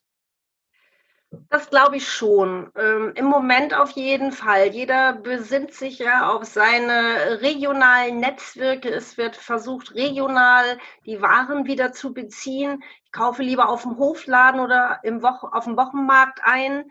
[1.49, 2.71] Das glaube ich schon.
[2.75, 4.67] Ähm, Im Moment auf jeden Fall.
[4.67, 8.89] Jeder besinnt sich ja auf seine regionalen Netzwerke.
[8.89, 12.83] Es wird versucht, regional die Waren wieder zu beziehen.
[13.03, 16.85] Ich kaufe lieber auf dem Hofladen oder im Wo auf dem Wochenmarkt ein,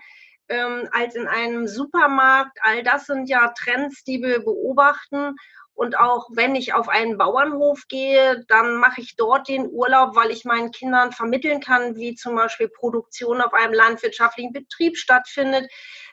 [0.48, 2.58] ähm, als in einem Supermarkt.
[2.62, 5.36] All das sind ja Trends, die wir beobachten.
[5.74, 10.30] Und auch wenn ich auf einen Bauernhof gehe, dann mache ich dort den Urlaub, weil
[10.30, 15.68] ich meinen Kindern vermitteln kann, wie zum Beispiel Produktion auf einem landwirtschaftlichen Betrieb stattfindet,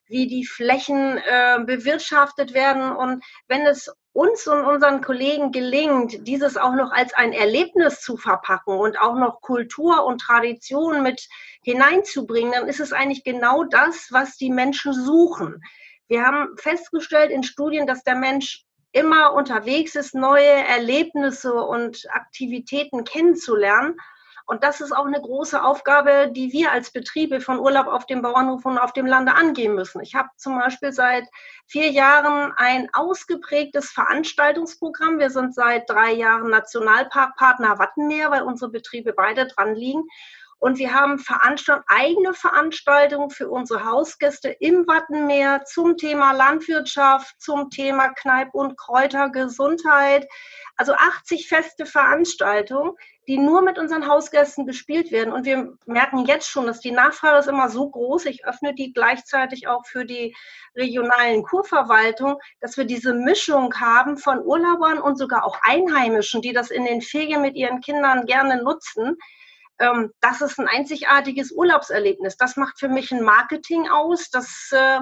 [0.07, 2.91] wie die Flächen äh, bewirtschaftet werden.
[2.91, 8.17] Und wenn es uns und unseren Kollegen gelingt, dieses auch noch als ein Erlebnis zu
[8.17, 11.27] verpacken und auch noch Kultur und Tradition mit
[11.63, 15.61] hineinzubringen, dann ist es eigentlich genau das, was die Menschen suchen.
[16.07, 23.03] Wir haben festgestellt in Studien, dass der Mensch immer unterwegs ist, neue Erlebnisse und Aktivitäten
[23.03, 23.97] kennenzulernen.
[24.45, 28.21] Und das ist auch eine große Aufgabe, die wir als Betriebe von Urlaub auf dem
[28.21, 30.01] Bauernhof und auf dem Lande angehen müssen.
[30.01, 31.25] Ich habe zum Beispiel seit
[31.67, 35.19] vier Jahren ein ausgeprägtes Veranstaltungsprogramm.
[35.19, 40.03] Wir sind seit drei Jahren Nationalparkpartner Wattenmeer, weil unsere Betriebe beide dran liegen.
[40.61, 47.71] Und wir haben Veranstalt eigene Veranstaltungen für unsere Hausgäste im Wattenmeer zum Thema Landwirtschaft, zum
[47.71, 50.29] Thema Kneip- und Kräutergesundheit.
[50.77, 52.91] Also 80 feste Veranstaltungen,
[53.27, 55.33] die nur mit unseren Hausgästen bespielt werden.
[55.33, 58.27] Und wir merken jetzt schon, dass die Nachfrage ist immer so groß.
[58.27, 60.35] Ich öffne die gleichzeitig auch für die
[60.75, 66.69] regionalen Kurverwaltung, dass wir diese Mischung haben von Urlaubern und sogar auch Einheimischen, die das
[66.69, 69.17] in den Ferien mit ihren Kindern gerne nutzen
[69.79, 72.37] ähm, das ist ein einzigartiges Urlaubserlebnis.
[72.37, 74.29] Das macht für mich ein Marketing aus.
[74.29, 74.99] Das äh,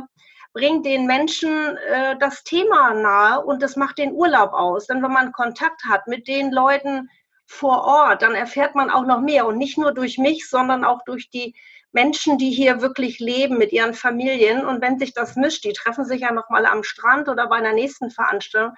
[0.54, 4.88] bringt den Menschen äh, das Thema nahe und das macht den Urlaub aus.
[4.88, 7.10] Denn wenn man Kontakt hat mit den Leuten
[7.46, 11.04] vor Ort, dann erfährt man auch noch mehr und nicht nur durch mich, sondern auch
[11.06, 11.56] durch die
[11.92, 14.66] Menschen, die hier wirklich leben mit ihren Familien.
[14.66, 17.74] Und wenn sich das mischt, die treffen sich ja nochmal am Strand oder bei einer
[17.74, 18.76] nächsten Veranstaltung.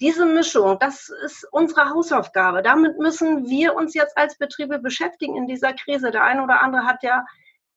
[0.00, 2.62] Diese Mischung, das ist unsere Hausaufgabe.
[2.62, 6.10] Damit müssen wir uns jetzt als Betriebe beschäftigen in dieser Krise.
[6.10, 7.24] Der eine oder andere hat ja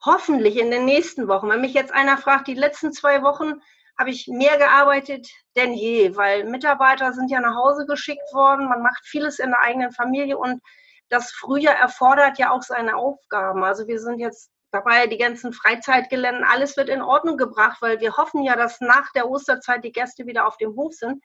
[0.03, 3.62] hoffentlich in den nächsten Wochen, wenn mich jetzt einer fragt, die letzten zwei Wochen
[3.97, 8.69] habe ich mehr gearbeitet denn je, weil Mitarbeiter sind ja nach Hause geschickt worden.
[8.69, 10.62] Man macht vieles in der eigenen Familie und
[11.10, 13.63] das Frühjahr erfordert ja auch seine Aufgaben.
[13.63, 18.15] Also wir sind jetzt dabei, die ganzen Freizeitgelände, alles wird in Ordnung gebracht, weil wir
[18.15, 21.21] hoffen ja, dass nach der Osterzeit die Gäste wieder auf dem Hof sind.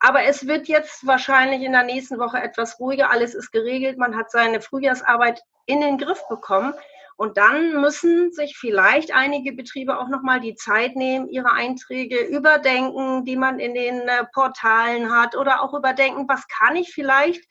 [0.00, 3.10] Aber es wird jetzt wahrscheinlich in der nächsten Woche etwas ruhiger.
[3.10, 3.98] Alles ist geregelt.
[3.98, 6.74] Man hat seine Frühjahrsarbeit in den Griff bekommen.
[7.16, 13.24] Und dann müssen sich vielleicht einige Betriebe auch nochmal die Zeit nehmen, ihre Einträge überdenken,
[13.24, 17.42] die man in den äh, Portalen hat oder auch überdenken, was kann ich vielleicht,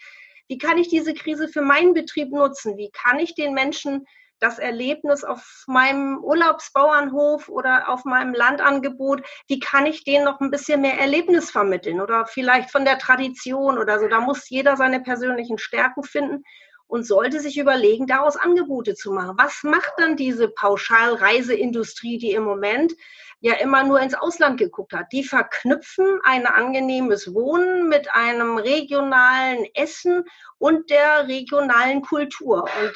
[0.48, 2.78] wie kann ich diese Krise für meinen Betrieb nutzen?
[2.78, 4.06] Wie kann ich den Menschen
[4.40, 10.52] das Erlebnis auf meinem Urlaubsbauernhof oder auf meinem Landangebot, wie kann ich denen noch ein
[10.52, 14.08] bisschen mehr Erlebnis vermitteln oder vielleicht von der Tradition oder so.
[14.08, 16.44] Da muss jeder seine persönlichen Stärken finden
[16.88, 19.38] und sollte sich überlegen, daraus Angebote zu machen.
[19.38, 22.94] Was macht dann diese Pauschalreiseindustrie, die im Moment
[23.40, 25.12] ja immer nur ins Ausland geguckt hat?
[25.12, 30.26] Die verknüpfen ein angenehmes Wohnen mit einem regionalen Essen
[30.60, 32.64] und der regionalen Kultur.
[32.64, 32.94] Und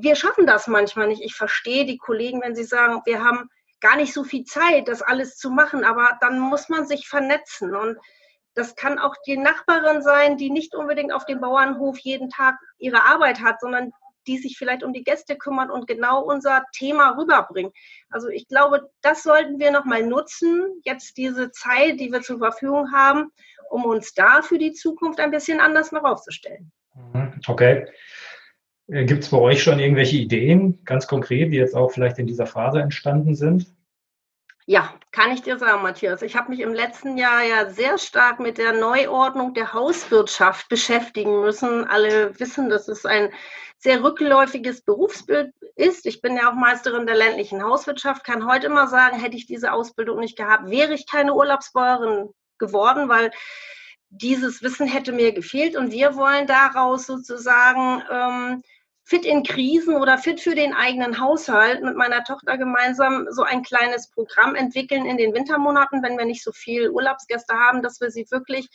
[0.00, 1.22] wir schaffen das manchmal nicht.
[1.22, 5.02] Ich verstehe die Kollegen, wenn sie sagen, wir haben gar nicht so viel Zeit, das
[5.02, 7.74] alles zu machen, aber dann muss man sich vernetzen.
[7.74, 7.98] Und
[8.54, 13.04] das kann auch die Nachbarin sein, die nicht unbedingt auf dem Bauernhof jeden Tag ihre
[13.04, 13.92] Arbeit hat, sondern
[14.26, 17.74] die sich vielleicht um die Gäste kümmert und genau unser Thema rüberbringt.
[18.10, 22.92] Also ich glaube, das sollten wir nochmal nutzen, jetzt diese Zeit, die wir zur Verfügung
[22.92, 23.32] haben,
[23.70, 26.70] um uns da für die Zukunft ein bisschen anders noch aufzustellen.
[26.94, 27.40] Mhm.
[27.46, 27.86] Okay.
[28.88, 32.26] Äh, Gibt es bei euch schon irgendwelche Ideen, ganz konkret, die jetzt auch vielleicht in
[32.26, 33.66] dieser Phase entstanden sind?
[34.66, 36.20] Ja, kann ich dir sagen, Matthias.
[36.20, 41.40] Ich habe mich im letzten Jahr ja sehr stark mit der Neuordnung der Hauswirtschaft beschäftigen
[41.40, 41.86] müssen.
[41.86, 43.30] Alle wissen, dass es ein
[43.78, 46.04] sehr rückläufiges Berufsbild ist.
[46.04, 49.72] Ich bin ja auch Meisterin der ländlichen Hauswirtschaft, kann heute immer sagen, hätte ich diese
[49.72, 53.30] Ausbildung nicht gehabt, wäre ich keine Urlaubsbäuerin geworden, weil
[54.10, 55.76] dieses Wissen hätte mir gefehlt.
[55.76, 58.62] Und wir wollen daraus sozusagen ähm,
[59.08, 63.62] Fit in Krisen oder Fit für den eigenen Haushalt mit meiner Tochter gemeinsam so ein
[63.62, 68.10] kleines Programm entwickeln in den Wintermonaten, wenn wir nicht so viel Urlaubsgäste haben, dass wir
[68.10, 68.68] sie wirklich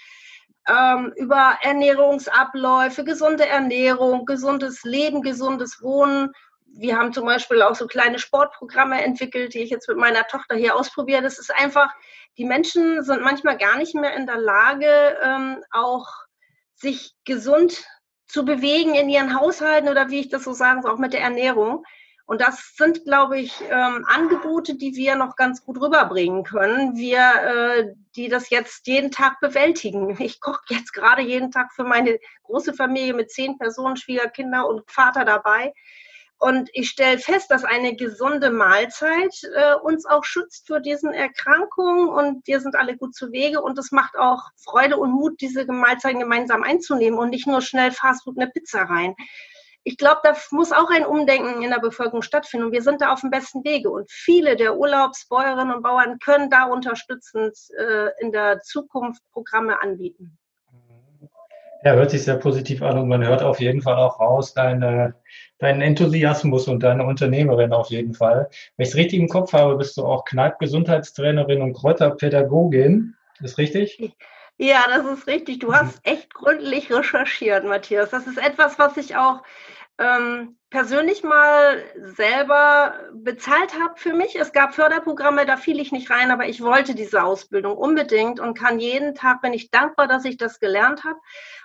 [0.67, 6.31] ähm, über Ernährungsabläufe, gesunde Ernährung, gesundes Leben, gesundes Wohnen.
[6.65, 10.55] Wir haben zum Beispiel auch so kleine Sportprogramme entwickelt, die ich jetzt mit meiner Tochter
[10.55, 11.21] hier ausprobiere.
[11.21, 11.93] Das ist einfach,
[12.39, 16.07] die Menschen sind manchmal gar nicht mehr in der Lage, ähm, auch
[16.73, 17.85] sich gesund
[18.33, 21.21] zu bewegen in ihren Haushalten oder wie ich das so sagen soll, auch mit der
[21.21, 21.85] Ernährung.
[22.25, 26.95] Und das sind, glaube ich, ähm, Angebote, die wir noch ganz gut rüberbringen können.
[26.95, 30.19] Wir, äh, die das jetzt jeden Tag bewältigen.
[30.19, 34.89] Ich koche jetzt gerade jeden Tag für meine große Familie mit zehn Personen, Schwiegerkinder und
[34.89, 35.71] Vater dabei.
[36.39, 42.09] Und ich stelle fest, dass eine gesunde Mahlzeit äh, uns auch schützt für diesen Erkrankungen
[42.09, 45.65] und wir sind alle gut zu Wege und es macht auch Freude und Mut, diese
[45.65, 49.15] Mahlzeiten gemeinsam einzunehmen und nicht nur schnell Fastfood eine Pizza rein.
[49.85, 53.11] Ich glaube, da muss auch ein Umdenken in der Bevölkerung stattfinden und wir sind da
[53.11, 58.31] auf dem besten Wege und viele der Urlaubsbäuerinnen und Bauern können da unterstützend äh, in
[58.31, 60.37] der Zukunft Programme anbieten.
[61.83, 65.15] Ja, hört sich sehr positiv an und man hört auf jeden Fall auch raus deine,
[65.63, 68.49] deinen Enthusiasmus und deine Unternehmerin auf jeden Fall.
[68.77, 73.15] Wenn ich es richtig im Kopf habe, bist du auch Kneipp-Gesundheitstrainerin und Kräuterpädagogin.
[73.41, 74.15] Ist richtig?
[74.57, 75.59] Ja, das ist richtig.
[75.59, 78.11] Du hast echt gründlich recherchiert, Matthias.
[78.11, 79.41] Das ist etwas, was ich auch
[79.99, 84.35] ähm, persönlich mal selber bezahlt habe für mich.
[84.35, 88.57] Es gab Förderprogramme, da fiel ich nicht rein, aber ich wollte diese Ausbildung unbedingt und
[88.57, 91.19] kann jeden Tag, bin ich dankbar, dass ich das gelernt habe,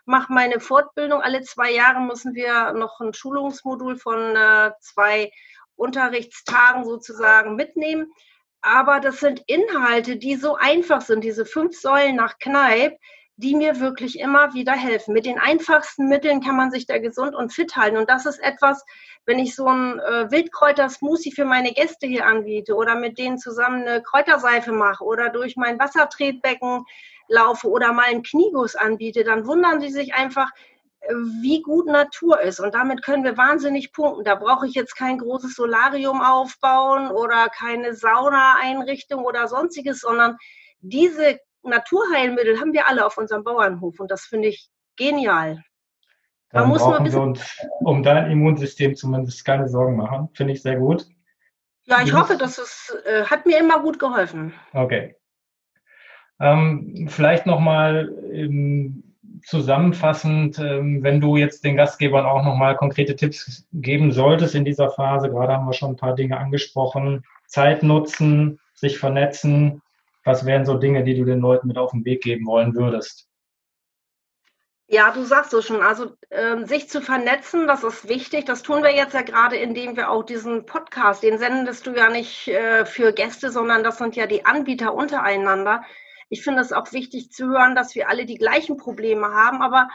[0.05, 1.23] mache meine Fortbildung.
[1.23, 5.31] Alle zwei Jahre müssen wir noch ein Schulungsmodul von äh, zwei
[5.77, 8.13] Unterrichtstagen sozusagen mitnehmen.
[8.61, 12.99] Aber das sind Inhalte, die so einfach sind, diese fünf Säulen nach Kneipp,
[13.39, 15.15] die mir wirklich immer wieder helfen.
[15.15, 17.97] Mit den einfachsten Mitteln kann man sich da gesund und fit halten.
[17.97, 18.85] Und das ist etwas,
[19.27, 23.87] wenn ich so ein äh, Wildkräuter-Smoothie für meine Gäste hier anbiete oder mit denen zusammen
[23.87, 26.85] eine Kräuterseife mache oder durch mein Wassertretbecken
[27.29, 30.51] laufe oder mal einen Knieguss anbiete, dann wundern sie sich einfach,
[31.03, 32.59] äh, wie gut Natur ist.
[32.59, 34.25] Und damit können wir wahnsinnig punkten.
[34.25, 40.37] Da brauche ich jetzt kein großes Solarium aufbauen oder keine Sauna-Einrichtung oder sonstiges, sondern
[40.81, 45.63] diese Naturheilmittel haben wir alle auf unserem Bauernhof und das finde ich genial.
[46.51, 50.31] Dann Man muss brauchen wir uns um dein Immunsystem zumindest keine Sorgen machen.
[50.33, 51.07] Finde ich sehr gut.
[51.85, 54.55] Ja, ich hoffe, dass es äh, hat mir immer gut geholfen.
[54.73, 55.17] Okay.
[56.41, 58.09] Ähm, vielleicht nochmal
[59.45, 64.91] zusammenfassend, ähm, wenn du jetzt den Gastgebern auch nochmal konkrete Tipps geben solltest in dieser
[64.91, 69.83] Phase, gerade haben wir schon ein paar Dinge angesprochen, Zeit nutzen, sich vernetzen,
[70.25, 73.29] was wären so Dinge, die du den Leuten mit auf den Weg geben wollen würdest?
[74.91, 75.83] Ja, du sagst es schon.
[75.83, 78.47] Also äh, sich zu vernetzen, das ist wichtig.
[78.47, 82.09] Das tun wir jetzt ja gerade, indem wir auch diesen Podcast, den sendest du ja
[82.09, 85.85] nicht äh, für Gäste, sondern das sind ja die Anbieter untereinander.
[86.31, 89.89] Ich finde es auch wichtig zu hören, dass wir alle die gleichen Probleme haben, aber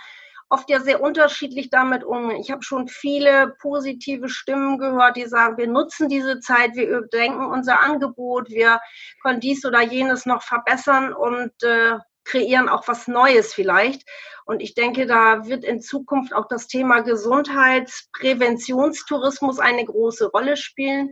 [0.50, 2.32] oft ja sehr unterschiedlich damit um.
[2.32, 7.46] Ich habe schon viele positive Stimmen gehört, die sagen, wir nutzen diese Zeit, wir überdenken
[7.46, 8.80] unser Angebot, wir
[9.22, 14.04] können dies oder jenes noch verbessern und äh, kreieren auch was Neues vielleicht.
[14.46, 21.12] Und ich denke, da wird in Zukunft auch das Thema Gesundheitspräventionstourismus eine große Rolle spielen.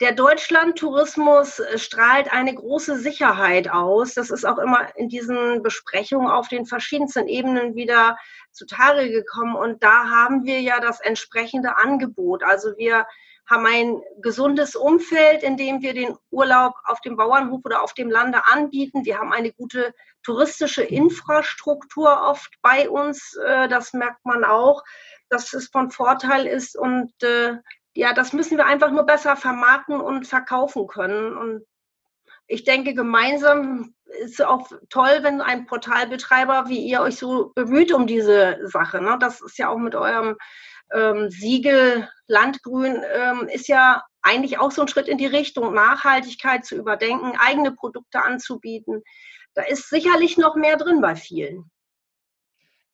[0.00, 4.14] Der Deutschlandtourismus äh, strahlt eine große Sicherheit aus.
[4.14, 8.18] Das ist auch immer in diesen Besprechungen auf den verschiedensten Ebenen wieder
[8.50, 9.54] zutage gekommen.
[9.54, 12.42] Und da haben wir ja das entsprechende Angebot.
[12.42, 13.06] Also wir
[13.46, 18.10] haben ein gesundes Umfeld, in dem wir den Urlaub auf dem Bauernhof oder auf dem
[18.10, 19.04] Lande anbieten.
[19.04, 23.36] Wir haben eine gute touristische Infrastruktur oft bei uns.
[23.36, 24.82] Äh, das merkt man auch,
[25.28, 26.76] dass es von Vorteil ist.
[26.76, 27.58] Und äh,
[27.94, 31.36] ja, das müssen wir einfach nur besser vermarkten und verkaufen können.
[31.36, 31.64] Und
[32.46, 37.92] ich denke, gemeinsam ist es auch toll, wenn ein Portalbetreiber wie ihr euch so bemüht
[37.92, 39.00] um diese Sache.
[39.00, 39.16] Ne?
[39.20, 40.36] Das ist ja auch mit eurem
[40.92, 46.64] ähm, Siegel Landgrün ähm, ist ja eigentlich auch so ein Schritt in die Richtung, Nachhaltigkeit
[46.64, 49.02] zu überdenken, eigene Produkte anzubieten.
[49.54, 51.70] Da ist sicherlich noch mehr drin bei vielen.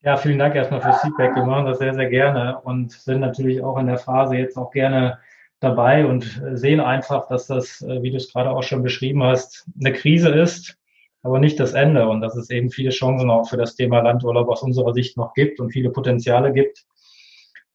[0.03, 1.35] Ja, vielen Dank erstmal fürs Feedback.
[1.35, 4.71] Wir machen das sehr, sehr gerne und sind natürlich auch in der Phase jetzt auch
[4.71, 5.19] gerne
[5.61, 9.67] dabei und sehen einfach, dass das, äh, wie du es gerade auch schon beschrieben hast,
[9.79, 10.79] eine Krise ist,
[11.23, 14.49] aber nicht das Ende und dass es eben viele Chancen auch für das Thema Landurlaub
[14.49, 16.87] aus unserer Sicht noch gibt und viele Potenziale gibt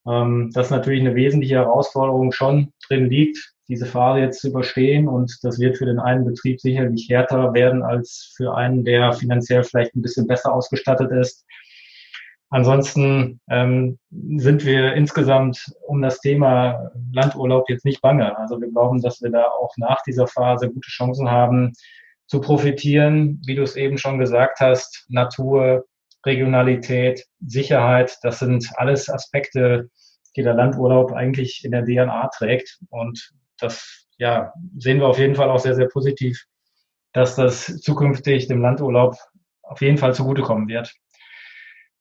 [0.08, 5.08] ähm, dass natürlich eine wesentliche Herausforderung schon drin liegt, diese Phase jetzt zu überstehen.
[5.08, 9.64] Und das wird für den einen Betrieb sicherlich härter werden als für einen, der finanziell
[9.64, 11.46] vielleicht ein bisschen besser ausgestattet ist.
[12.50, 13.98] Ansonsten ähm,
[14.38, 18.38] sind wir insgesamt um das Thema Landurlaub jetzt nicht bange.
[18.38, 21.74] Also wir glauben, dass wir da auch nach dieser Phase gute Chancen haben
[22.28, 23.42] zu profitieren.
[23.46, 25.86] Wie du es eben schon gesagt hast, Natur,
[26.26, 29.90] Regionalität, Sicherheit, das sind alles Aspekte,
[30.36, 32.80] die der Landurlaub eigentlich in der DNA trägt.
[32.90, 36.46] Und das ja, sehen wir auf jeden Fall auch sehr, sehr positiv,
[37.14, 39.16] dass das zukünftig dem Landurlaub
[39.64, 40.94] auf jeden Fall zugutekommen wird.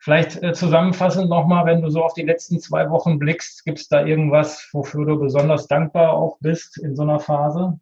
[0.05, 3.89] Vielleicht äh, zusammenfassend nochmal, wenn du so auf die letzten zwei Wochen blickst, gibt es
[3.89, 7.81] da irgendwas, wofür du besonders dankbar auch bist in so einer Phase?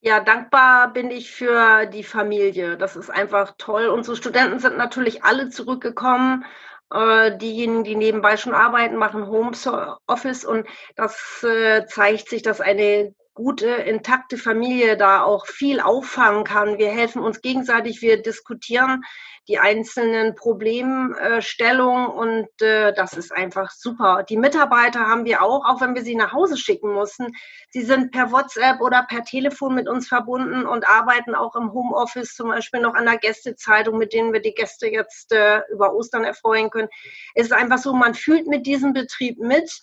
[0.00, 2.78] Ja, dankbar bin ich für die Familie.
[2.78, 3.88] Das ist einfach toll.
[3.88, 6.46] Unsere Studenten sind natürlich alle zurückgekommen.
[6.90, 13.14] Äh, diejenigen, die nebenbei schon arbeiten, machen Homeoffice und das äh, zeigt sich, dass eine
[13.38, 16.78] gute, intakte Familie da auch viel auffangen kann.
[16.78, 19.04] Wir helfen uns gegenseitig, wir diskutieren
[19.46, 24.24] die einzelnen Problemstellungen und äh, das ist einfach super.
[24.28, 27.28] Die Mitarbeiter haben wir auch, auch wenn wir sie nach Hause schicken mussten.
[27.70, 32.34] Sie sind per WhatsApp oder per Telefon mit uns verbunden und arbeiten auch im Homeoffice
[32.34, 36.24] zum Beispiel noch an der Gästezeitung, mit denen wir die Gäste jetzt äh, über Ostern
[36.24, 36.88] erfreuen können.
[37.36, 39.80] Es ist einfach so, man fühlt mit diesem Betrieb mit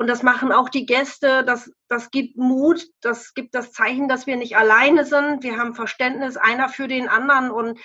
[0.00, 1.44] und das machen auch die Gäste.
[1.44, 2.86] Das, das gibt Mut.
[3.02, 5.42] Das gibt das Zeichen, dass wir nicht alleine sind.
[5.42, 7.50] Wir haben Verständnis einer für den anderen.
[7.50, 7.78] Und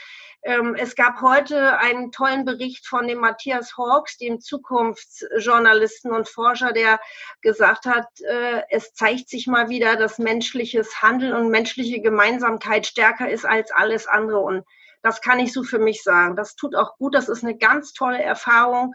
[0.43, 6.71] ähm, es gab heute einen tollen Bericht von dem Matthias Hawks, dem Zukunftsjournalisten und Forscher,
[6.71, 7.01] der
[7.41, 13.29] gesagt hat, äh, es zeigt sich mal wieder, dass menschliches Handeln und menschliche Gemeinsamkeit stärker
[13.29, 14.39] ist als alles andere.
[14.39, 14.63] Und
[15.03, 16.37] das kann ich so für mich sagen.
[16.37, 17.13] Das tut auch gut.
[17.13, 18.93] Das ist eine ganz tolle Erfahrung.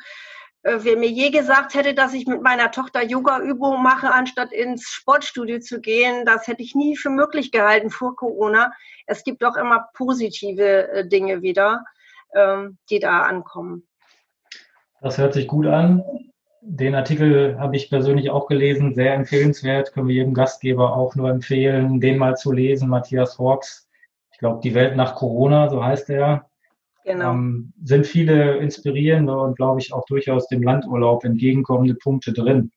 [0.62, 4.84] Äh, wer mir je gesagt hätte, dass ich mit meiner Tochter Yoga-Übungen mache, anstatt ins
[4.84, 8.72] Sportstudio zu gehen, das hätte ich nie für möglich gehalten vor Corona.
[9.06, 11.84] Es gibt auch immer positive äh, Dinge wieder,
[12.34, 13.86] ähm, die da ankommen.
[15.00, 16.04] Das hört sich gut an.
[16.62, 21.30] Den Artikel habe ich persönlich auch gelesen, sehr empfehlenswert, können wir jedem Gastgeber auch nur
[21.30, 23.88] empfehlen, den mal zu lesen, Matthias Hawks.
[24.30, 26.49] Ich glaube, die Welt nach Corona, so heißt er.
[27.04, 27.32] Genau.
[27.32, 32.72] Ähm, sind viele inspirierende und, glaube ich, auch durchaus dem Landurlaub entgegenkommende Punkte drin.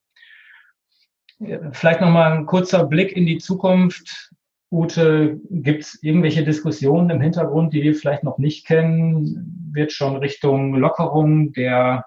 [1.71, 4.32] Vielleicht nochmal ein kurzer Blick in die Zukunft.
[4.71, 9.69] Ute, gibt es irgendwelche Diskussionen im Hintergrund, die wir vielleicht noch nicht kennen?
[9.71, 12.05] Wird schon Richtung Lockerung der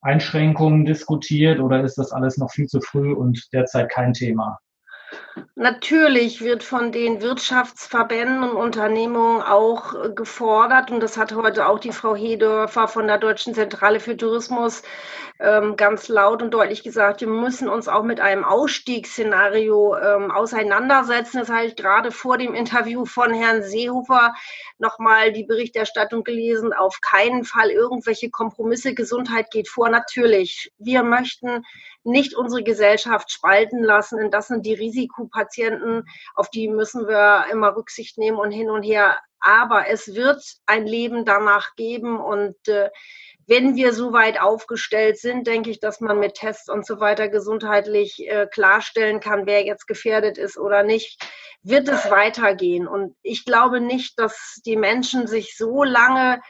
[0.00, 4.58] Einschränkungen diskutiert oder ist das alles noch viel zu früh und derzeit kein Thema?
[5.54, 11.92] Natürlich wird von den Wirtschaftsverbänden und Unternehmungen auch gefordert, und das hat heute auch die
[11.92, 14.82] Frau Hedorfer von der Deutschen Zentrale für Tourismus
[15.40, 21.38] ähm, ganz laut und deutlich gesagt, wir müssen uns auch mit einem Ausstiegsszenario ähm, auseinandersetzen.
[21.38, 24.34] Das habe ich gerade vor dem Interview von Herrn Seehofer
[24.78, 26.72] nochmal die Berichterstattung gelesen.
[26.72, 28.94] Auf keinen Fall irgendwelche Kompromisse.
[28.94, 29.88] Gesundheit geht vor.
[29.88, 30.72] Natürlich.
[30.78, 31.64] Wir möchten
[32.04, 34.22] nicht unsere Gesellschaft spalten lassen.
[34.22, 38.82] Und das sind die Risikopatienten, auf die müssen wir immer Rücksicht nehmen und hin und
[38.82, 39.18] her.
[39.40, 42.90] Aber es wird ein Leben danach geben und äh,
[43.48, 47.28] wenn wir so weit aufgestellt sind, denke ich, dass man mit Tests und so weiter
[47.28, 51.26] gesundheitlich äh, klarstellen kann, wer jetzt gefährdet ist oder nicht,
[51.62, 52.86] wird es weitergehen.
[52.86, 56.42] Und ich glaube nicht, dass die Menschen sich so lange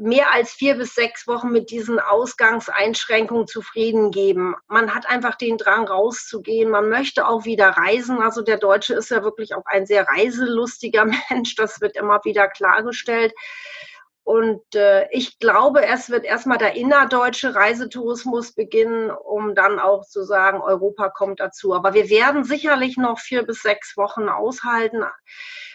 [0.00, 4.54] mehr als vier bis sechs Wochen mit diesen Ausgangseinschränkungen zufrieden geben.
[4.66, 6.70] Man hat einfach den Drang rauszugehen.
[6.70, 8.20] Man möchte auch wieder reisen.
[8.20, 11.54] Also der Deutsche ist ja wirklich auch ein sehr reiselustiger Mensch.
[11.54, 13.34] Das wird immer wieder klargestellt.
[14.24, 20.24] Und äh, ich glaube, es wird erstmal der innerdeutsche Reisetourismus beginnen, um dann auch zu
[20.24, 21.74] sagen, Europa kommt dazu.
[21.74, 25.04] Aber wir werden sicherlich noch vier bis sechs Wochen aushalten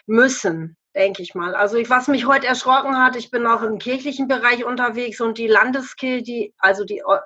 [0.08, 1.56] müssen denke ich mal.
[1.56, 5.38] Also ich, was mich heute erschrocken hat, ich bin auch im kirchlichen Bereich unterwegs und
[5.38, 7.20] die Landeskirche, die, also die äh,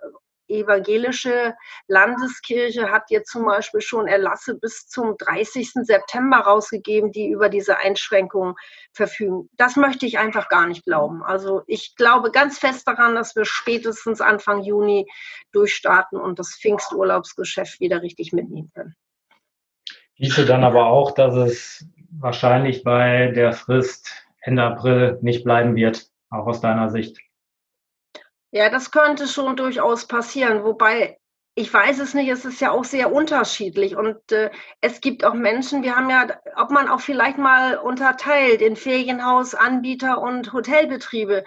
[0.50, 1.56] evangelische
[1.88, 5.72] Landeskirche hat jetzt zum Beispiel schon Erlasse bis zum 30.
[5.84, 8.56] September rausgegeben, die über diese Einschränkungen
[8.92, 9.50] verfügen.
[9.58, 11.22] Das möchte ich einfach gar nicht glauben.
[11.22, 15.06] Also ich glaube ganz fest daran, dass wir spätestens Anfang Juni
[15.52, 18.96] durchstarten und das Pfingsturlaubsgeschäft wieder richtig mitnehmen können.
[20.16, 26.10] Hieße dann aber auch, dass es wahrscheinlich bei der Frist Ende April nicht bleiben wird,
[26.30, 27.20] auch aus deiner Sicht.
[28.52, 31.20] Ja, das könnte schon durchaus passieren, wobei
[31.56, 34.50] ich weiß es nicht, es ist ja auch sehr unterschiedlich und äh,
[34.80, 40.22] es gibt auch Menschen, wir haben ja, ob man auch vielleicht mal unterteilt in Ferienhausanbieter
[40.22, 41.44] und Hotelbetriebe.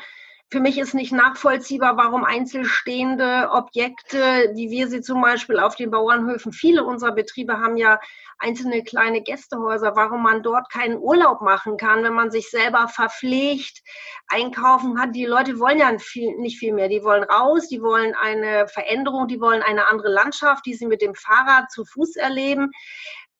[0.52, 5.90] Für mich ist nicht nachvollziehbar, warum einzelstehende Objekte, wie wir sie zum Beispiel auf den
[5.90, 7.98] Bauernhöfen, viele unserer Betriebe haben ja
[8.38, 13.80] einzelne kleine Gästehäuser, warum man dort keinen Urlaub machen kann, wenn man sich selber verpflegt,
[14.28, 15.14] einkaufen hat.
[15.16, 16.90] Die Leute wollen ja nicht viel mehr.
[16.90, 21.00] Die wollen raus, die wollen eine Veränderung, die wollen eine andere Landschaft, die sie mit
[21.00, 22.72] dem Fahrrad zu Fuß erleben.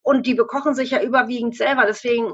[0.00, 1.84] Und die bekochen sich ja überwiegend selber.
[1.84, 2.32] Deswegen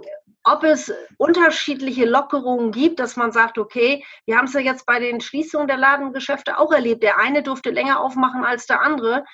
[0.53, 4.99] ob es unterschiedliche Lockerungen gibt, dass man sagt, okay, wir haben es ja jetzt bei
[4.99, 7.03] den Schließungen der Ladengeschäfte auch erlebt.
[7.03, 9.25] Der eine durfte länger aufmachen als der andere.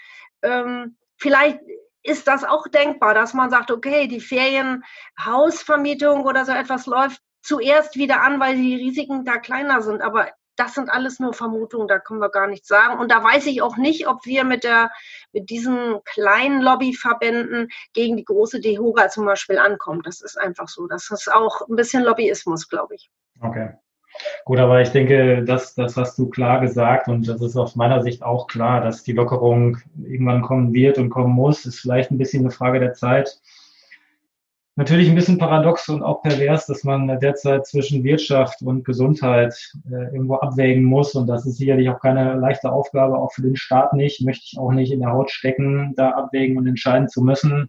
[0.42, 1.60] Ähm, vielleicht
[2.02, 7.96] ist das auch denkbar, dass man sagt, okay, die Ferienhausvermietung oder so etwas läuft zuerst
[7.96, 10.02] wieder an, weil die Risiken da kleiner sind.
[10.02, 12.98] Aber das sind alles nur Vermutungen, da können wir gar nichts sagen.
[12.98, 14.90] Und da weiß ich auch nicht, ob wir mit der,
[15.32, 20.02] mit diesen kleinen Lobbyverbänden gegen die große DEHOGA zum Beispiel ankommen.
[20.04, 20.86] Das ist einfach so.
[20.86, 23.10] Das ist auch ein bisschen Lobbyismus, glaube ich.
[23.40, 23.70] Okay.
[24.44, 28.02] Gut, aber ich denke, das, das hast du klar gesagt und das ist aus meiner
[28.02, 31.66] Sicht auch klar, dass die Lockerung irgendwann kommen wird und kommen muss.
[31.66, 33.40] Ist vielleicht ein bisschen eine Frage der Zeit
[34.76, 39.54] natürlich ein bisschen paradox und auch pervers, dass man derzeit zwischen Wirtschaft und Gesundheit
[39.90, 41.14] äh, irgendwo abwägen muss.
[41.14, 44.24] Und das ist sicherlich auch keine leichte Aufgabe, auch für den Staat nicht.
[44.24, 47.68] Möchte ich auch nicht in der Haut stecken, da abwägen und entscheiden zu müssen.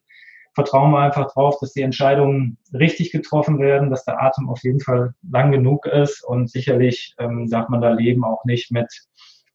[0.56, 4.80] Vertrauen wir einfach drauf, dass die Entscheidungen richtig getroffen werden, dass der Atem auf jeden
[4.80, 6.24] Fall lang genug ist.
[6.24, 8.88] Und sicherlich ähm, darf man da Leben auch nicht mit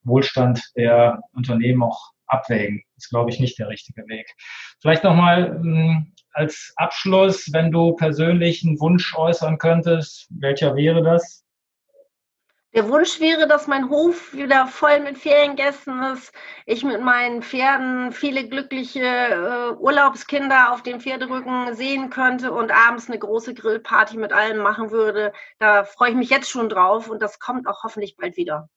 [0.05, 2.83] Wohlstand der Unternehmen auch abwägen.
[2.95, 4.35] Das ist, glaube ich, nicht der richtige Weg.
[4.81, 11.45] Vielleicht nochmal ähm, als Abschluss, wenn du persönlich einen Wunsch äußern könntest, welcher wäre das?
[12.73, 16.33] Der Wunsch wäre, dass mein Hof wieder voll mit Feriengästen ist,
[16.67, 23.09] ich mit meinen Pferden viele glückliche äh, Urlaubskinder auf dem Pferderücken sehen könnte und abends
[23.09, 25.33] eine große Grillparty mit allen machen würde.
[25.59, 28.69] Da freue ich mich jetzt schon drauf und das kommt auch hoffentlich bald wieder.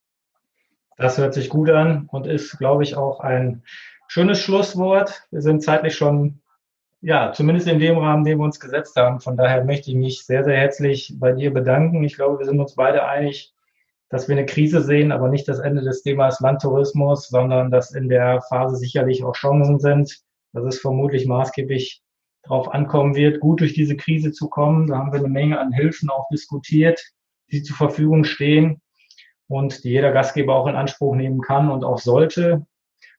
[0.97, 3.63] Das hört sich gut an und ist, glaube ich, auch ein
[4.07, 5.23] schönes Schlusswort.
[5.31, 6.41] Wir sind zeitlich schon
[7.05, 9.19] ja, zumindest in dem Rahmen, den wir uns gesetzt haben.
[9.19, 12.01] Von daher möchte ich mich sehr, sehr herzlich bei dir bedanken.
[12.05, 13.53] Ich glaube, wir sind uns beide einig,
[14.07, 18.07] dass wir eine Krise sehen, aber nicht das Ende des Themas Landtourismus, sondern dass in
[18.07, 20.17] der Phase sicherlich auch Chancen sind,
[20.53, 22.01] dass es vermutlich maßgeblich
[22.43, 24.87] darauf ankommen wird, gut durch diese Krise zu kommen.
[24.87, 27.01] Da haben wir eine Menge an Hilfen auch diskutiert,
[27.51, 28.79] die zur Verfügung stehen
[29.53, 32.65] und die jeder Gastgeber auch in Anspruch nehmen kann und auch sollte,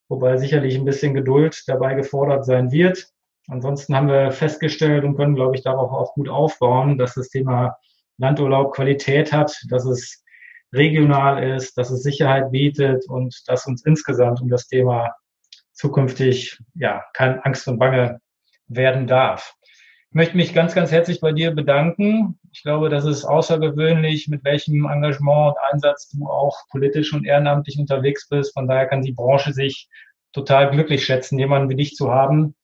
[0.08, 3.06] wobei sicherlich ein bisschen Geduld dabei gefordert sein wird.
[3.46, 7.76] Ansonsten haben wir festgestellt und können, glaube ich, darauf auch gut aufbauen, dass das Thema
[8.18, 10.24] Landurlaub Qualität hat, dass es
[10.72, 15.14] regional ist, dass es Sicherheit bietet und dass uns insgesamt um das Thema
[15.72, 18.18] zukünftig ja keine Angst und Bange
[18.66, 19.54] werden darf.
[20.10, 22.40] Ich möchte mich ganz, ganz herzlich bei dir bedanken.
[22.54, 27.80] Ich glaube, das ist außergewöhnlich, mit welchem Engagement und Einsatz du auch politisch und ehrenamtlich
[27.80, 28.54] unterwegs bist.
[28.54, 29.88] Von daher kann die Branche sich
[30.32, 32.54] total glücklich schätzen, jemanden wie dich zu haben.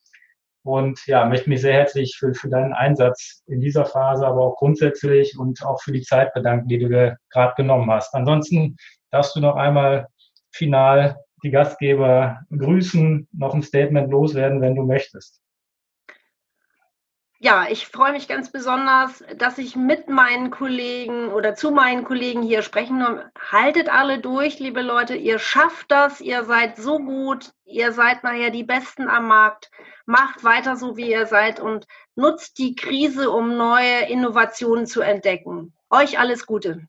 [0.62, 4.56] Und ja, möchte mich sehr herzlich für, für deinen Einsatz in dieser Phase, aber auch
[4.56, 8.14] grundsätzlich und auch für die Zeit bedanken, die du dir gerade genommen hast.
[8.14, 8.76] Ansonsten
[9.10, 10.06] darfst du noch einmal
[10.52, 15.40] final die Gastgeber grüßen, noch ein Statement loswerden, wenn du möchtest.
[17.42, 22.42] Ja, ich freue mich ganz besonders, dass ich mit meinen Kollegen oder zu meinen Kollegen
[22.42, 23.02] hier sprechen.
[23.50, 25.16] Haltet alle durch, liebe Leute.
[25.16, 26.20] Ihr schafft das.
[26.20, 27.52] Ihr seid so gut.
[27.64, 29.70] Ihr seid nachher die Besten am Markt.
[30.04, 35.72] Macht weiter so, wie ihr seid und nutzt die Krise, um neue Innovationen zu entdecken.
[35.88, 36.88] Euch alles Gute.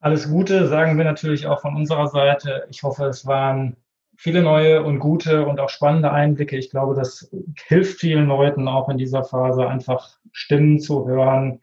[0.00, 2.66] Alles Gute sagen wir natürlich auch von unserer Seite.
[2.70, 3.76] Ich hoffe, es waren
[4.16, 6.56] viele neue und gute und auch spannende Einblicke.
[6.56, 7.30] Ich glaube, das
[7.66, 11.60] hilft vielen Leuten auch in dieser Phase einfach Stimmen zu hören,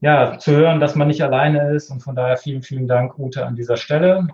[0.00, 1.90] ja, zu hören, dass man nicht alleine ist.
[1.90, 4.28] Und von daher vielen, vielen Dank, Ute, an dieser Stelle.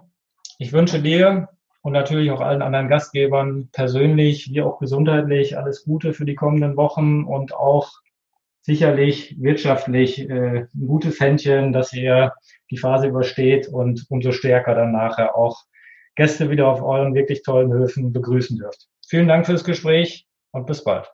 [0.59, 1.49] Ich wünsche dir
[1.83, 6.77] und natürlich auch allen anderen Gastgebern persönlich wie auch gesundheitlich alles Gute für die kommenden
[6.77, 7.93] Wochen und auch
[8.63, 12.35] sicherlich wirtschaftlich äh, ein gutes Händchen, dass ihr
[12.71, 15.65] die Phase übersteht und umso stärker dann nachher auch
[16.19, 18.89] Gäste wieder auf euren wirklich tollen Höfen begrüßen dürft.
[19.07, 21.09] Vielen Dank fürs Gespräch und bis bald.